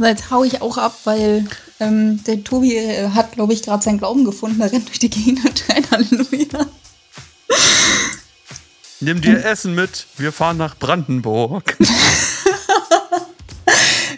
[0.00, 1.46] Jetzt hau ich auch ab, weil
[1.80, 4.60] ähm, der Tobi äh, hat, glaube ich, gerade seinen Glauben gefunden.
[4.60, 6.66] Er rennt durch die Gegend und schreit Halleluja.
[9.00, 11.76] Nimm dir Essen mit, wir fahren nach Brandenburg.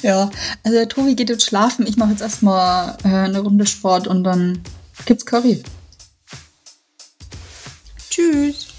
[0.04, 0.30] Ja,
[0.62, 1.86] also der Tobi geht jetzt schlafen.
[1.86, 4.62] Ich mache jetzt erstmal äh, eine Runde Sport und dann
[5.06, 5.62] gibt's Curry.
[8.10, 8.73] Tschüss.